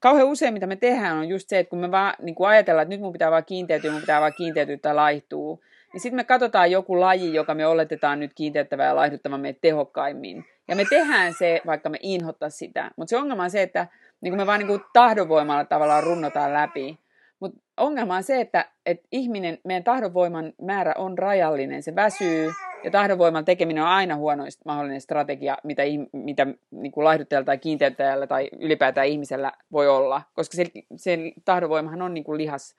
kauhean 0.00 0.28
usein 0.28 0.54
mitä 0.54 0.66
me 0.66 0.76
tehdään 0.76 1.18
on 1.18 1.28
just 1.28 1.48
se, 1.48 1.58
että 1.58 1.70
kun 1.70 1.78
me 1.78 1.90
vaan 1.90 2.14
niin 2.22 2.34
kun 2.34 2.48
ajatellaan, 2.48 2.82
että 2.82 2.94
nyt 2.94 3.00
mun 3.00 3.12
pitää 3.12 3.30
vaan 3.30 3.44
kiinteytyä, 3.44 3.92
mun 3.92 4.00
pitää 4.00 4.20
vaan 4.20 4.34
kiinteytyä 4.36 4.76
tai 4.76 4.94
laihtuu, 4.94 5.60
niin 5.92 6.00
sitten 6.00 6.16
me 6.16 6.24
katsotaan 6.24 6.70
joku 6.70 7.00
laji, 7.00 7.34
joka 7.34 7.54
me 7.54 7.66
oletetaan 7.66 8.20
nyt 8.20 8.32
kiinteyttävä 8.34 8.84
ja 8.84 8.96
laihduttava 8.96 9.38
meitä 9.38 9.58
tehokkaimmin. 9.60 10.44
Ja 10.68 10.76
me 10.76 10.84
tehdään 10.90 11.34
se, 11.34 11.62
vaikka 11.66 11.88
me 11.88 11.98
inhottaa 12.02 12.50
sitä. 12.50 12.90
Mutta 12.96 13.10
se 13.10 13.16
ongelma 13.16 13.42
on 13.42 13.50
se, 13.50 13.62
että 13.62 13.86
niin 14.20 14.36
me 14.36 14.46
vaan 14.46 14.60
niin 14.60 14.80
tahdonvoimalla 14.92 15.64
tavallaan 15.64 16.02
runnotaan 16.02 16.54
läpi. 16.54 16.98
Mutta 17.40 17.60
ongelma 17.76 18.16
on 18.16 18.22
se, 18.22 18.40
että, 18.40 18.70
että 18.86 19.08
ihminen, 19.12 19.58
meidän 19.64 19.84
tahdonvoiman 19.84 20.52
määrä 20.62 20.94
on 20.98 21.18
rajallinen, 21.18 21.82
se 21.82 21.94
väsyy, 21.94 22.52
ja 22.84 22.90
tahdonvoiman 22.90 23.44
tekeminen 23.44 23.82
on 23.82 23.88
aina 23.88 24.16
huono 24.16 24.44
mahdollinen 24.64 25.00
strategia, 25.00 25.58
mitä, 25.64 25.82
mitä 26.12 26.46
niin 26.70 26.92
kuin 26.92 27.04
laihduttajalla 27.04 27.44
tai 27.44 27.58
kiinteyttäjällä 27.58 28.26
tai 28.26 28.48
ylipäätään 28.60 29.06
ihmisellä 29.06 29.52
voi 29.72 29.88
olla, 29.88 30.22
koska 30.34 30.56
se, 30.56 30.64
se 30.96 31.18
tahdonvoimahan 31.44 32.02
on 32.02 32.14
niin 32.14 32.24
kuin 32.24 32.38
lihas, 32.38 32.74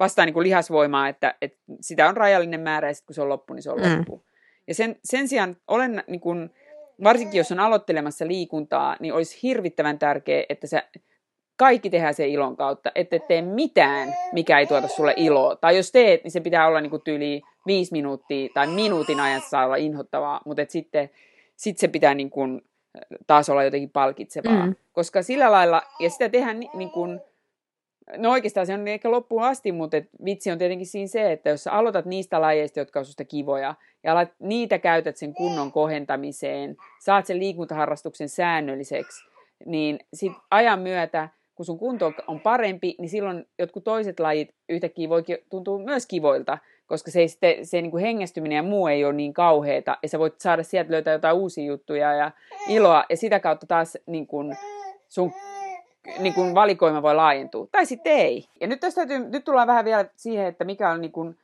vastaa 0.00 0.24
niin 0.24 0.34
kuin 0.34 0.44
lihasvoimaa, 0.44 1.08
että, 1.08 1.34
että 1.42 1.58
sitä 1.80 2.08
on 2.08 2.16
rajallinen 2.16 2.60
määrä, 2.60 2.88
ja 2.88 2.94
sitten 2.94 3.06
kun 3.06 3.14
se 3.14 3.22
on 3.22 3.28
loppu, 3.28 3.54
niin 3.54 3.62
se 3.62 3.70
on 3.70 3.80
mm. 3.80 3.98
loppu. 3.98 4.24
Ja 4.66 4.74
sen, 4.74 4.96
sen 5.04 5.28
sijaan 5.28 5.56
olen, 5.68 6.04
niin 6.06 6.20
kuin, 6.20 6.50
varsinkin 7.04 7.38
jos 7.38 7.52
on 7.52 7.60
aloittelemassa 7.60 8.26
liikuntaa, 8.26 8.96
niin 9.00 9.14
olisi 9.14 9.38
hirvittävän 9.42 9.98
tärkeää, 9.98 10.44
että 10.48 10.66
sä 10.66 10.82
kaikki 11.56 11.90
tehdään 11.90 12.14
sen 12.14 12.28
ilon 12.28 12.56
kautta, 12.56 12.92
että 12.94 13.16
et 13.16 13.28
tee 13.28 13.42
mitään, 13.42 14.14
mikä 14.32 14.58
ei 14.58 14.66
tuota 14.66 14.88
sulle 14.88 15.14
iloa. 15.16 15.56
Tai 15.56 15.76
jos 15.76 15.92
teet, 15.92 16.24
niin 16.24 16.30
se 16.30 16.40
pitää 16.40 16.66
olla 16.66 16.80
niinku 16.80 16.98
tyyli 16.98 17.42
viisi 17.66 17.92
minuuttia 17.92 18.48
tai 18.54 18.66
minuutin 18.66 19.20
ajan 19.20 19.42
saa 19.50 19.64
olla 19.64 19.76
inhottavaa, 19.76 20.40
mutta 20.44 20.62
et 20.62 20.70
sitten 20.70 21.10
sit 21.56 21.78
se 21.78 21.88
pitää 21.88 22.14
niinku 22.14 22.40
taas 23.26 23.48
olla 23.48 23.64
jotenkin 23.64 23.90
palkitsevaa. 23.90 24.66
Mm. 24.66 24.74
Koska 24.92 25.22
sillä 25.22 25.52
lailla, 25.52 25.82
ja 26.00 26.10
sitä 26.10 26.28
tehdään 26.28 26.60
niin, 26.60 26.70
niin 26.74 26.90
kuin, 26.90 27.20
no 28.16 28.30
oikeastaan 28.30 28.66
se 28.66 28.74
on 28.74 28.88
ehkä 28.88 29.10
loppuun 29.10 29.42
asti, 29.42 29.72
mutta 29.72 29.96
et 29.96 30.08
vitsi 30.24 30.50
on 30.50 30.58
tietenkin 30.58 30.86
siinä 30.86 31.06
se, 31.06 31.32
että 31.32 31.50
jos 31.50 31.64
sä 31.64 31.72
aloitat 31.72 32.04
niistä 32.04 32.40
lajeista, 32.40 32.78
jotka 32.78 32.98
on 32.98 33.04
susta 33.04 33.24
kivoja, 33.24 33.74
ja 34.02 34.12
alat, 34.12 34.28
niitä 34.38 34.78
käytät 34.78 35.16
sen 35.16 35.34
kunnon 35.34 35.72
kohentamiseen, 35.72 36.76
saat 37.00 37.26
sen 37.26 37.38
liikuntaharrastuksen 37.38 38.28
säännölliseksi, 38.28 39.24
niin 39.66 39.98
sit 40.14 40.32
ajan 40.50 40.78
myötä 40.78 41.28
kun 41.54 41.66
sun 41.66 41.78
kunto 41.78 42.12
on 42.26 42.40
parempi, 42.40 42.94
niin 42.98 43.08
silloin 43.08 43.46
jotkut 43.58 43.84
toiset 43.84 44.20
lajit 44.20 44.54
yhtäkkiä 44.68 45.08
voi 45.08 45.24
tuntua 45.50 45.78
myös 45.78 46.06
kivoilta, 46.06 46.58
koska 46.86 47.10
se, 47.10 47.28
se, 47.28 47.58
se 47.62 47.82
niin 47.82 47.90
kuin 47.90 48.02
hengästyminen 48.02 48.56
ja 48.56 48.62
muu 48.62 48.86
ei 48.86 49.04
ole 49.04 49.12
niin 49.12 49.34
kauheeta, 49.34 49.98
ja 50.02 50.08
sä 50.08 50.18
voit 50.18 50.40
saada 50.40 50.62
sieltä 50.62 50.92
löytää 50.92 51.12
jotain 51.12 51.36
uusia 51.36 51.64
juttuja 51.64 52.14
ja 52.14 52.30
iloa, 52.68 53.04
ja 53.10 53.16
sitä 53.16 53.40
kautta 53.40 53.66
taas 53.66 53.98
niin 54.06 54.26
kuin 54.26 54.56
sun 55.08 55.32
niin 56.18 56.34
kuin 56.34 56.54
valikoima 56.54 57.02
voi 57.02 57.14
laajentua. 57.14 57.66
Tai 57.72 57.86
sitten 57.86 58.12
ei. 58.12 58.44
Ja 58.60 58.66
nyt, 58.66 58.80
tästä 58.80 59.06
täytyy, 59.06 59.28
nyt 59.28 59.44
tullaan 59.44 59.66
vähän 59.66 59.84
vielä 59.84 60.04
siihen, 60.16 60.46
että 60.46 60.64
mikä 60.64 60.90
on 60.90 61.00
niin 61.00 61.12
kuin 61.12 61.38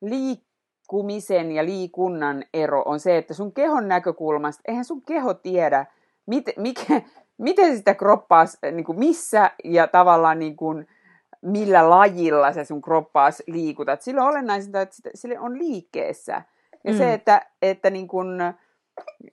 liikkumisen 0.00 1.52
ja 1.52 1.64
liikunnan 1.64 2.44
ero, 2.54 2.82
on 2.86 3.00
se, 3.00 3.16
että 3.16 3.34
sun 3.34 3.52
kehon 3.52 3.88
näkökulmasta, 3.88 4.62
eihän 4.68 4.84
sun 4.84 5.02
keho 5.02 5.34
tiedä, 5.34 5.86
mit, 6.26 6.44
mikä, 6.56 7.02
miten 7.38 7.76
sitä 7.76 7.94
kroppaa, 7.94 8.44
niin 8.72 8.84
kuin 8.84 8.98
missä 8.98 9.50
ja 9.64 9.86
tavallaan 9.86 10.38
niin 10.38 10.56
kuin, 10.56 10.86
millä 11.42 11.90
lajilla 11.90 12.52
se 12.52 12.64
sun 12.64 12.82
kroppaas 12.82 13.42
liikutat. 13.46 14.02
Sillä 14.02 14.22
on 14.22 14.28
olennaisinta, 14.28 14.80
että 14.80 14.96
sille 15.14 15.38
on 15.40 15.58
liikkeessä. 15.58 16.42
Ja 16.84 16.92
mm. 16.92 16.98
se, 16.98 17.12
että, 17.12 17.46
että 17.62 17.90
niin 17.90 18.08
kuin, 18.08 18.28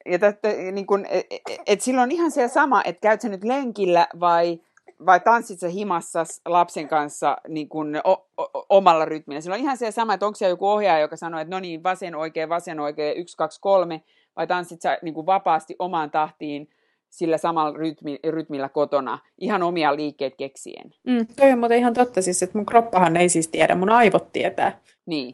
ja 0.06 0.20
tästä, 0.20 0.48
niin 0.48 0.88
kuin, 0.88 1.06
et, 1.10 1.26
e, 1.32 1.58
et 1.68 1.82
silloin 1.82 2.04
on 2.04 2.12
ihan 2.12 2.32
se 2.32 2.48
sama, 2.48 2.82
että 2.86 3.02
käyt 3.02 3.22
sä 3.22 3.30
nyt 3.30 3.44
lenkillä 3.44 4.08
vai, 4.20 4.60
vai 5.06 5.20
tanssit 5.20 5.60
sä 5.60 5.68
himassa 5.68 6.24
lapsen 6.46 6.88
kanssa 6.88 7.38
niin 7.48 7.70
kuin 7.70 8.02
o, 8.04 8.28
o, 8.38 8.66
omalla 8.70 9.06
rytmillä. 9.06 9.42
Silloin 9.42 9.60
on 9.60 9.63
ihan 9.63 9.78
se 9.78 9.92
sama, 9.92 10.13
että 10.13 10.26
onko 10.26 10.36
siellä 10.36 10.54
joku 10.54 10.68
ohjaaja, 10.68 11.02
joka 11.02 11.16
sanoo, 11.16 11.39
että 11.39 11.56
no 11.56 11.60
niin, 11.60 11.84
vasen 11.84 12.16
oikein, 12.16 12.50
vasen 12.50 12.80
oikein, 12.80 13.18
yksi, 13.18 13.38
kaksi, 13.38 13.62
kolme, 13.62 14.02
vai 14.36 14.48
tanssit 14.48 14.82
sä 14.82 14.98
niin 15.02 15.13
kuin 15.13 15.26
vapaasti 15.26 15.76
omaan 15.80 16.12
tahtiin 16.12 16.70
sillä 17.13 17.38
samalla 17.38 17.78
rytmi, 17.78 18.19
rytmillä 18.30 18.69
kotona, 18.69 19.19
ihan 19.38 19.63
omia 19.63 19.95
liikkeet 19.95 20.36
keksien. 20.36 20.93
Mm, 21.08 21.28
toi 21.36 21.52
on 21.52 21.60
muuten 21.60 21.78
ihan 21.78 21.93
totta 21.93 22.21
siis, 22.21 22.43
että 22.43 22.58
mun 22.58 22.65
kroppahan 22.65 23.17
ei 23.17 23.30
siis 23.30 23.47
tiedä, 23.47 23.76
mun 23.76 23.89
aivot 23.89 24.32
tietää. 24.34 24.80
Niin, 25.06 25.34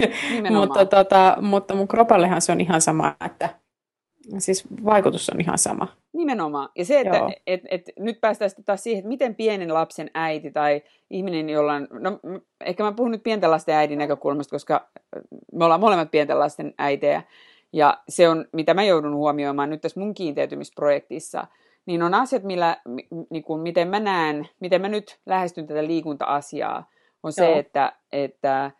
mutta, 0.58 0.84
tota, 0.84 1.36
mutta 1.40 1.74
mun 1.74 1.88
kropallehan 1.88 2.42
se 2.42 2.52
on 2.52 2.60
ihan 2.60 2.80
sama, 2.80 3.16
että 3.24 3.48
siis 4.38 4.64
vaikutus 4.84 5.30
on 5.30 5.40
ihan 5.40 5.58
sama. 5.58 5.88
Nimenomaan. 6.12 6.68
Ja 6.76 6.84
se, 6.84 7.00
että 7.00 7.20
et, 7.46 7.60
et, 7.70 7.90
nyt 7.98 8.20
päästään 8.20 8.50
sitten 8.50 8.64
taas 8.64 8.82
siihen, 8.82 8.98
että 8.98 9.08
miten 9.08 9.34
pienen 9.34 9.74
lapsen 9.74 10.10
äiti 10.14 10.50
tai 10.50 10.82
ihminen, 11.10 11.50
jolla 11.50 11.74
on, 11.74 11.88
no 11.90 12.20
ehkä 12.64 12.82
mä 12.82 12.92
puhun 12.92 13.10
nyt 13.10 13.22
pienten 13.22 13.50
lasten 13.50 13.74
äidin 13.74 13.98
näkökulmasta, 13.98 14.50
koska 14.50 14.88
me 15.52 15.64
ollaan 15.64 15.80
molemmat 15.80 16.10
pienten 16.10 16.38
lasten 16.38 16.74
äitejä, 16.78 17.22
ja 17.72 17.98
se 18.08 18.28
on, 18.28 18.44
mitä 18.52 18.74
mä 18.74 18.84
joudun 18.84 19.14
huomioimaan 19.14 19.70
nyt 19.70 19.80
tässä 19.80 20.00
mun 20.00 20.14
kiinteytymisprojektissa, 20.14 21.46
niin 21.86 22.02
on 22.02 22.14
asiat, 22.14 22.42
millä, 22.42 22.76
niin 23.30 23.44
kuin, 23.44 23.60
miten 23.60 23.88
mä 23.88 24.00
näen, 24.00 24.48
miten 24.60 24.80
mä 24.80 24.88
nyt 24.88 25.18
lähestyn 25.26 25.66
tätä 25.66 25.86
liikunta-asiaa, 25.86 26.88
on 27.22 27.32
se, 27.32 27.44
Joo. 27.44 27.58
että, 27.58 27.92
että 28.12 28.64
äh, 28.64 28.72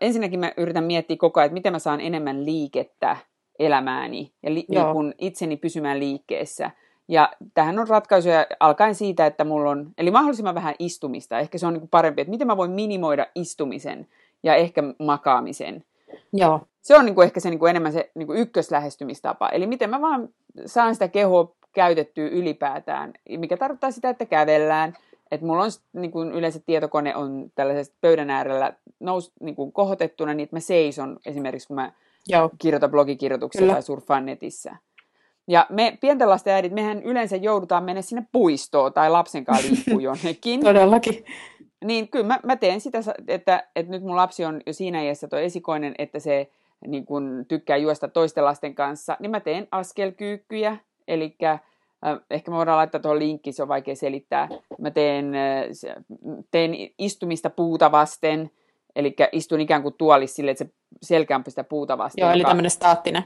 ensinnäkin 0.00 0.40
mä 0.40 0.52
yritän 0.56 0.84
miettiä 0.84 1.16
koko 1.16 1.40
ajan, 1.40 1.46
että 1.46 1.54
miten 1.54 1.72
mä 1.72 1.78
saan 1.78 2.00
enemmän 2.00 2.44
liikettä 2.44 3.16
elämääni 3.58 4.32
ja 4.42 4.54
li, 4.54 4.64
niin 4.68 4.92
kuin 4.92 5.14
itseni 5.18 5.56
pysymään 5.56 5.98
liikkeessä. 6.00 6.70
Ja 7.08 7.32
tähän 7.54 7.78
on 7.78 7.88
ratkaisuja 7.88 8.46
alkaen 8.60 8.94
siitä, 8.94 9.26
että 9.26 9.44
mulla 9.44 9.70
on, 9.70 9.92
eli 9.98 10.10
mahdollisimman 10.10 10.54
vähän 10.54 10.74
istumista, 10.78 11.38
ehkä 11.38 11.58
se 11.58 11.66
on 11.66 11.72
niin 11.72 11.80
kuin 11.80 11.90
parempi, 11.90 12.20
että 12.20 12.30
miten 12.30 12.46
mä 12.46 12.56
voin 12.56 12.70
minimoida 12.70 13.26
istumisen 13.34 14.06
ja 14.42 14.54
ehkä 14.54 14.82
makaamisen. 14.98 15.84
Joo. 16.32 16.60
Se 16.84 16.96
on 16.96 17.04
niin 17.04 17.14
kuin 17.14 17.24
ehkä 17.24 17.40
se 17.40 17.50
niin 17.50 17.58
kuin 17.58 17.70
enemmän 17.70 17.92
se 17.92 18.10
niin 18.14 18.26
kuin 18.26 18.38
ykköslähestymistapa. 18.38 19.48
Eli 19.48 19.66
miten 19.66 19.90
mä 19.90 20.00
vaan 20.00 20.28
saan 20.66 20.94
sitä 20.94 21.08
kehoa 21.08 21.54
käytettyä 21.72 22.28
ylipäätään, 22.28 23.12
mikä 23.38 23.56
tarkoittaa 23.56 23.90
sitä, 23.90 24.10
että 24.10 24.26
kävellään. 24.26 24.94
Että 25.30 25.46
mulla 25.46 25.62
on 25.62 25.70
niin 25.92 26.10
kuin 26.10 26.32
yleensä 26.32 26.60
tietokone 26.66 27.16
on 27.16 27.50
tällaisessa 27.54 27.92
pöydän 28.00 28.30
äärellä 28.30 28.72
nous, 29.00 29.32
niin 29.40 29.56
kuin 29.56 29.72
kohotettuna, 29.72 30.34
niin 30.34 30.44
että 30.44 30.56
mä 30.56 30.60
seison 30.60 31.18
esimerkiksi, 31.26 31.68
kun 31.68 31.74
mä 31.74 31.92
Joo. 32.28 32.50
kirjoitan 32.58 32.90
blogikirjoituksia 32.90 33.58
Kyllä. 33.58 33.72
tai 33.72 33.82
surffaan 33.82 34.26
netissä. 34.26 34.76
Ja 35.48 35.66
me 35.70 35.98
pienten 36.00 36.30
lasten 36.30 36.54
äidit, 36.54 36.72
mehän 36.72 37.02
yleensä 37.02 37.36
joudutaan 37.36 37.84
mennä 37.84 38.02
sinne 38.02 38.26
puistoon 38.32 38.92
tai 38.92 39.10
lapsen 39.10 39.44
kanssa 39.44 39.68
liikkuu 39.72 39.98
jonnekin. 39.98 40.60
Todellakin. 40.60 41.24
Niin 41.84 42.08
kyllä 42.08 42.26
mä, 42.26 42.40
mä 42.42 42.56
teen 42.56 42.80
sitä, 42.80 42.98
että, 43.28 43.68
että 43.76 43.92
nyt 43.92 44.02
mun 44.02 44.16
lapsi 44.16 44.44
on 44.44 44.60
jo 44.66 44.72
siinä 44.72 45.02
iässä 45.02 45.28
tuo 45.28 45.38
esikoinen, 45.38 45.94
että 45.98 46.18
se 46.18 46.50
niin 46.86 47.06
kun 47.06 47.44
tykkää 47.48 47.76
juosta 47.76 48.08
toisten 48.08 48.44
lasten 48.44 48.74
kanssa, 48.74 49.16
niin 49.20 49.30
mä 49.30 49.40
teen 49.40 49.68
askelkyykkyjä, 49.70 50.76
eli 51.08 51.36
ehkä 52.30 52.50
me 52.50 52.56
voidaan 52.56 52.76
laittaa 52.76 53.00
tuohon 53.00 53.18
linkki, 53.18 53.52
se 53.52 53.62
on 53.62 53.68
vaikea 53.68 53.96
selittää. 53.96 54.48
Mä 54.78 54.90
teen, 54.90 55.32
teen 56.50 56.72
istumista 56.98 57.50
puuta 57.50 57.92
vasten, 57.92 58.50
eli 58.96 59.16
istun 59.32 59.60
ikään 59.60 59.82
kuin 59.82 59.94
tuolissa 59.98 60.36
sille, 60.36 60.50
että 60.50 60.64
se 60.64 60.70
selkä 61.02 61.36
on 61.36 61.42
sitä 61.48 61.64
puuta 61.64 61.98
vasten. 61.98 62.22
Joo, 62.22 62.32
eli 62.32 62.42
tämmöinen 62.42 62.70
staattinen. 62.70 63.24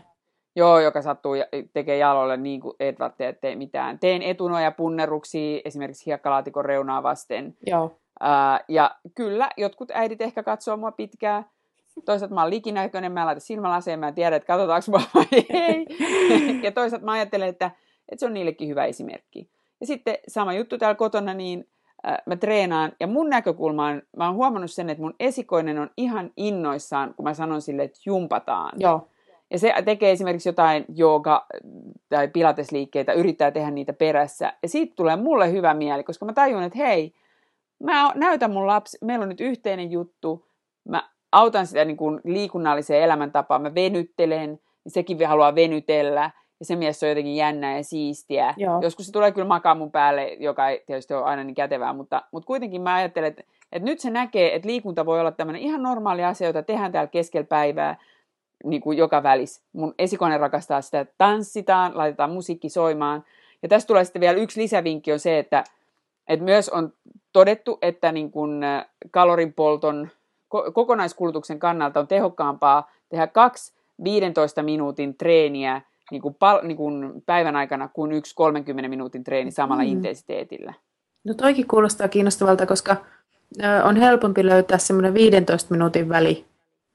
Joo, 0.57 0.81
joka 0.81 1.03
sattuu 1.03 1.35
ja 1.35 1.47
tekee 1.73 1.97
jaloille 1.97 2.37
niin 2.37 2.61
kuin 2.61 2.77
Edward 2.81 3.35
tee 3.41 3.57
mitään. 3.57 3.99
Teen 3.99 4.23
etunoja 4.23 4.71
punneruksia 4.71 5.61
esimerkiksi 5.65 6.07
hiekkalaatikon 6.07 6.65
reunaa 6.65 7.03
vasten. 7.03 7.57
Joo. 7.67 7.99
Ää, 8.21 8.61
ja 8.69 8.97
kyllä, 9.15 9.51
jotkut 9.57 9.91
äidit 9.91 10.21
ehkä 10.21 10.43
katsoo 10.43 10.77
mua 10.77 10.93
pitkään. 10.93 11.47
Toisaalta 12.05 12.35
mä 12.35 12.43
oon 12.43 12.51
likinäköinen, 12.51 13.13
mä 13.13 13.21
en 13.21 13.27
laita 13.27 13.41
silmälaseen, 13.41 14.01
mä 14.01 14.09
en 14.09 14.15
tiedä, 14.15 14.37
että 14.37 14.47
katsotaanko 14.47 14.85
mua 14.91 15.01
vai 15.15 15.45
ei. 15.49 15.87
ja 16.65 16.73
toisaalta 16.73 17.05
mä 17.05 17.13
ajattelen, 17.13 17.49
että, 17.49 17.71
että 18.09 18.21
se 18.21 18.27
on 18.27 18.35
niillekin 18.35 18.69
hyvä 18.69 18.85
esimerkki. 18.85 19.51
Ja 19.81 19.87
sitten 19.87 20.19
sama 20.29 20.53
juttu 20.53 20.79
täällä 20.79 20.95
kotona, 20.95 21.35
niin 21.35 21.69
äh, 22.07 22.17
mä 22.27 22.37
treenaan. 22.37 22.93
Ja 23.01 23.07
mun 23.07 23.31
näkökulma 23.31 23.87
on, 23.87 24.03
mä 24.17 24.27
oon 24.27 24.35
huomannut 24.35 24.71
sen, 24.71 24.91
että 24.91 25.03
mun 25.03 25.15
esikoinen 25.21 25.79
on 25.79 25.91
ihan 25.97 26.31
innoissaan, 26.37 27.15
kun 27.15 27.25
mä 27.25 27.35
sanon 27.35 27.63
sille, 27.63 27.83
että 27.83 28.01
jumpataan. 28.07 28.73
Joo. 28.81 29.09
Ja 29.51 29.59
se 29.59 29.75
tekee 29.85 30.11
esimerkiksi 30.11 30.49
jotain 30.49 30.85
jooga- 30.89 31.47
tai 32.09 32.29
pilatesliikkeitä, 32.29 33.13
yrittää 33.13 33.51
tehdä 33.51 33.71
niitä 33.71 33.93
perässä. 33.93 34.53
Ja 34.63 34.69
siitä 34.69 34.93
tulee 34.97 35.17
mulle 35.17 35.53
hyvä 35.53 35.75
mieli, 35.75 36.05
koska 36.05 36.27
mä 36.27 36.33
tajun, 36.33 36.63
että 36.63 36.79
hei, 36.79 37.15
mä 37.83 38.13
näytän 38.15 38.51
mun 38.51 38.67
lapsi, 38.67 38.99
meillä 39.05 39.23
on 39.23 39.29
nyt 39.29 39.41
yhteinen 39.41 39.91
juttu, 39.91 40.47
mä 40.89 41.11
autan 41.33 41.67
sitä 41.67 41.85
niin 41.85 41.97
kuin 41.97 42.21
liikunnalliseen 42.25 43.03
elämäntapaan, 43.03 43.63
mä 43.63 43.75
venyttelen, 43.75 44.49
niin 44.85 44.93
sekin 44.93 45.29
haluaa 45.29 45.55
venytellä, 45.55 46.31
ja 46.61 46.65
se 46.65 46.77
mies 46.77 47.03
on 47.03 47.09
jotenkin 47.09 47.37
jännää 47.37 47.77
ja 47.77 47.85
siistiä. 47.85 48.55
Joo. 48.57 48.81
Joskus 48.83 49.07
se 49.07 49.13
tulee 49.13 49.33
kyllä 49.33 49.49
makaa 49.49 49.75
mun 49.75 49.93
päälle, 49.93 50.37
joka 50.41 50.69
ei 50.69 50.83
tietysti 50.87 51.15
ole 51.15 51.25
aina 51.25 51.45
niin 51.45 51.55
kätevää, 51.55 51.93
mutta, 51.93 52.23
mutta 52.33 52.47
kuitenkin 52.47 52.83
mä 52.83 52.95
ajattelen, 52.95 53.29
että, 53.29 53.43
että 53.73 53.87
nyt 53.87 54.01
se 54.01 54.11
näkee, 54.11 54.55
että 54.55 54.69
liikunta 54.69 55.07
voi 55.07 55.21
olla 55.21 55.33
tämmöinen 55.33 55.63
ihan 55.63 55.83
normaali 55.83 56.25
asia, 56.25 56.47
jota 56.47 56.63
tehdään 56.63 56.93
täällä 56.93 57.11
keskellä 57.11 57.47
päivää, 57.47 57.97
niin 58.65 58.83
kuin 58.83 58.99
joka 58.99 59.23
välis. 59.23 59.63
Mun 59.73 59.95
esikoinen 59.99 60.41
rakastaa 60.41 60.83
sitä, 60.83 61.01
että 61.01 61.15
tanssitaan, 61.19 61.93
laitetaan 61.95 62.31
musiikki 62.31 62.69
soimaan. 62.69 63.25
Ja 63.63 63.69
tästä 63.69 63.87
tulee 63.87 64.05
sitten 64.05 64.21
vielä 64.21 64.39
yksi 64.39 64.61
lisävinkki 64.61 65.13
on 65.13 65.19
se, 65.19 65.39
että, 65.39 65.65
että 66.29 66.45
myös 66.45 66.69
on 66.69 66.93
todettu, 67.33 67.79
että 67.83 68.13
niin 68.13 68.31
kuin 68.31 68.63
kalorinpolton 69.11 70.09
kokonaiskulutuksen 70.49 71.59
kannalta 71.59 72.01
on 72.01 72.09
tehokkaampaa 72.09 72.91
tehdä 73.09 73.27
kaksi 73.27 73.73
15 74.05 74.63
minuutin 74.63 75.15
treeniä 75.15 75.83
niin 76.11 76.23
kuin 76.23 76.35
pal- 76.35 76.61
niin 76.63 76.77
kuin 76.77 77.23
päivän 77.27 77.57
aikana 77.57 77.89
kuin 77.89 78.13
yksi 78.13 78.35
30 78.35 78.89
minuutin 78.89 79.25
treeni 79.25 79.51
samalla 79.51 79.83
mm. 79.83 79.89
intensiteetillä. 79.89 80.75
No 81.25 81.35
toikin 81.35 81.69
kuulostaa 81.69 82.09
kiinnostavalta, 82.09 82.67
koska 82.67 82.97
on 83.85 83.97
helpompi 83.97 84.47
löytää 84.47 84.79
semmoinen 84.79 85.15
15 85.15 85.75
minuutin 85.75 86.09
väli 86.09 86.45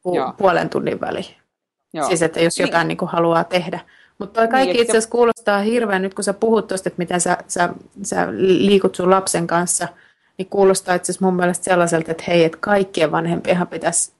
pu- 0.08 0.34
puolen 0.38 0.70
tunnin 0.70 1.02
väli. 1.02 1.36
Joo. 1.94 2.08
Siis, 2.08 2.22
että 2.22 2.40
jos 2.40 2.58
niin. 2.58 2.68
jotain 2.68 2.88
niin. 2.88 2.98
Niin 3.02 3.10
haluaa 3.10 3.44
tehdä. 3.44 3.80
Mutta 4.20 4.40
toi 4.40 4.48
kaikki 4.48 4.74
niin, 4.74 4.82
itse 4.82 4.92
asiassa 4.92 5.10
kuulostaa 5.10 5.60
hirveän, 5.60 6.02
nyt 6.02 6.14
kun 6.14 6.24
sä 6.24 6.34
puhut 6.34 6.68
tuosta, 6.68 6.90
että 6.90 6.98
miten 6.98 7.22
sä, 7.22 7.38
sä, 7.48 7.70
sä 8.04 8.28
liikut 8.38 8.96
sun 8.96 9.10
lapsen 9.10 9.48
kanssa, 9.48 9.88
niin 10.38 10.50
kuulostaa 10.50 10.96
itse 10.96 11.14
mun 11.20 11.36
mielestä 11.36 11.64
sellaiselta, 11.64 12.12
että 12.12 12.24
hei, 12.28 12.44
että 12.44 12.58
kaikkien 12.62 13.12
vanhempienhan 13.12 13.68
pitäisi 13.68 14.14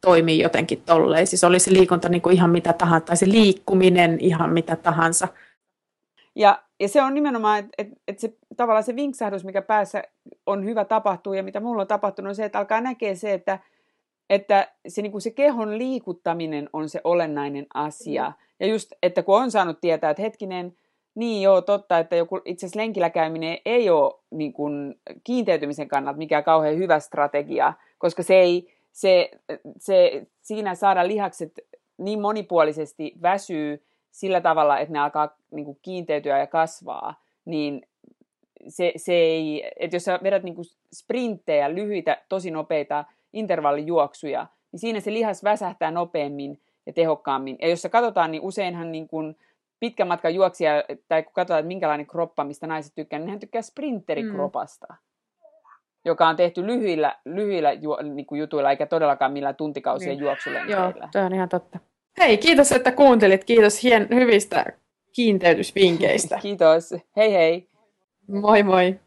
toimia 0.00 0.42
jotenkin 0.42 0.82
tolleen. 0.82 1.26
Siis 1.26 1.44
oli 1.44 1.58
se 1.58 1.72
liikunta 1.72 2.08
niin 2.08 2.22
kuin 2.22 2.34
ihan 2.34 2.50
mitä 2.50 2.72
tahansa, 2.72 3.06
tai 3.06 3.16
se 3.16 3.28
liikkuminen 3.28 4.20
ihan 4.20 4.52
mitä 4.52 4.76
tahansa. 4.76 5.28
Ja, 6.34 6.62
ja 6.80 6.88
se 6.88 7.02
on 7.02 7.14
nimenomaan, 7.14 7.58
että 7.58 7.72
et, 7.78 7.88
et 8.08 8.18
se, 8.18 8.32
tavallaan 8.56 8.84
se 8.84 8.96
vinksahdus, 8.96 9.44
mikä 9.44 9.62
päässä 9.62 10.02
on 10.46 10.64
hyvä 10.64 10.84
tapahtua, 10.84 11.36
ja 11.36 11.42
mitä 11.42 11.60
mulla 11.60 11.82
on 11.82 11.88
tapahtunut, 11.88 12.28
on 12.28 12.34
se, 12.34 12.44
että 12.44 12.58
alkaa 12.58 12.80
näkee 12.80 13.14
se, 13.14 13.32
että 13.32 13.58
että 14.30 14.72
se, 14.88 15.02
niin 15.02 15.12
kuin 15.12 15.22
se 15.22 15.30
kehon 15.30 15.78
liikuttaminen 15.78 16.68
on 16.72 16.88
se 16.88 17.00
olennainen 17.04 17.66
asia. 17.74 18.28
Mm. 18.28 18.34
Ja 18.60 18.66
just, 18.66 18.92
että 19.02 19.22
kun 19.22 19.42
on 19.42 19.50
saanut 19.50 19.80
tietää, 19.80 20.10
että 20.10 20.22
hetkinen, 20.22 20.76
niin 21.14 21.42
joo, 21.42 21.60
totta, 21.60 21.98
että 21.98 22.16
joku 22.16 22.40
itse 22.44 22.66
asiassa 22.66 22.80
lenkillä 22.80 23.10
käyminen 23.10 23.58
ei 23.64 23.90
ole 23.90 24.14
niin 24.30 24.52
kuin 24.52 25.00
kiinteytymisen 25.24 25.88
kannalta 25.88 26.18
mikään 26.18 26.44
kauhean 26.44 26.76
hyvä 26.76 27.00
strategia, 27.00 27.72
koska 27.98 28.22
se 28.22 28.34
ei, 28.34 28.68
se, 28.92 29.30
se, 29.78 30.26
siinä 30.42 30.74
saada 30.74 31.08
lihakset 31.08 31.52
niin 31.98 32.20
monipuolisesti 32.20 33.14
väsyy 33.22 33.82
sillä 34.10 34.40
tavalla, 34.40 34.78
että 34.78 34.92
ne 34.92 34.98
alkaa 34.98 35.36
niin 35.50 35.64
kuin 35.64 35.78
kiinteytyä 35.82 36.38
ja 36.38 36.46
kasvaa, 36.46 37.14
niin 37.44 37.86
se, 38.68 38.92
se 38.96 39.12
ei, 39.12 39.70
että 39.80 39.96
jos 39.96 40.04
sä 40.04 40.20
vedät 40.22 40.42
niin 40.42 40.54
kuin 40.54 40.64
sprinttejä, 40.94 41.74
lyhyitä, 41.74 42.22
tosi 42.28 42.50
nopeita 42.50 43.04
intervallijuoksuja, 43.32 44.46
niin 44.72 44.80
siinä 44.80 45.00
se 45.00 45.12
lihas 45.12 45.44
väsähtää 45.44 45.90
nopeammin 45.90 46.60
ja 46.86 46.92
tehokkaammin. 46.92 47.56
Ja 47.60 47.68
jos 47.68 47.82
se 47.82 47.88
katsotaan, 47.88 48.30
niin 48.30 48.42
useinhan 48.42 48.92
niin 48.92 49.08
kuin 49.08 49.36
pitkän 49.82 50.08
matkan 50.08 50.34
juoksija, 50.34 50.72
tai 51.08 51.22
kun 51.22 51.32
katsotaan, 51.32 51.60
että 51.60 51.68
minkälainen 51.68 52.06
kroppa, 52.06 52.44
mistä 52.44 52.66
naiset 52.66 52.92
tykkää, 52.94 53.18
niin 53.18 53.30
hän 53.30 53.40
tykkää 53.40 53.62
sprinterikropasta. 53.62 54.86
Mm. 54.90 54.96
Joka 56.04 56.28
on 56.28 56.36
tehty 56.36 56.66
lyhyillä, 56.66 57.16
lyhyillä 57.24 57.72
ju, 57.72 57.96
niin 58.14 58.26
kuin 58.26 58.38
jutuilla, 58.38 58.70
eikä 58.70 58.86
todellakaan 58.86 59.32
millään 59.32 59.56
tuntikausien 59.56 60.10
niin. 60.10 60.20
juoksulenteillä. 60.24 60.92
Joo, 61.00 61.08
tämä 61.12 61.26
on 61.26 61.34
ihan 61.34 61.48
totta. 61.48 61.78
Hei, 62.18 62.38
kiitos, 62.38 62.72
että 62.72 62.92
kuuntelit. 62.92 63.44
Kiitos 63.44 63.82
hien, 63.82 64.08
hyvistä 64.14 64.64
kiinteytysvinkkeistä. 65.12 66.38
kiitos. 66.42 66.94
Hei 67.16 67.32
hei. 67.32 67.68
Moi 68.28 68.62
moi. 68.62 69.00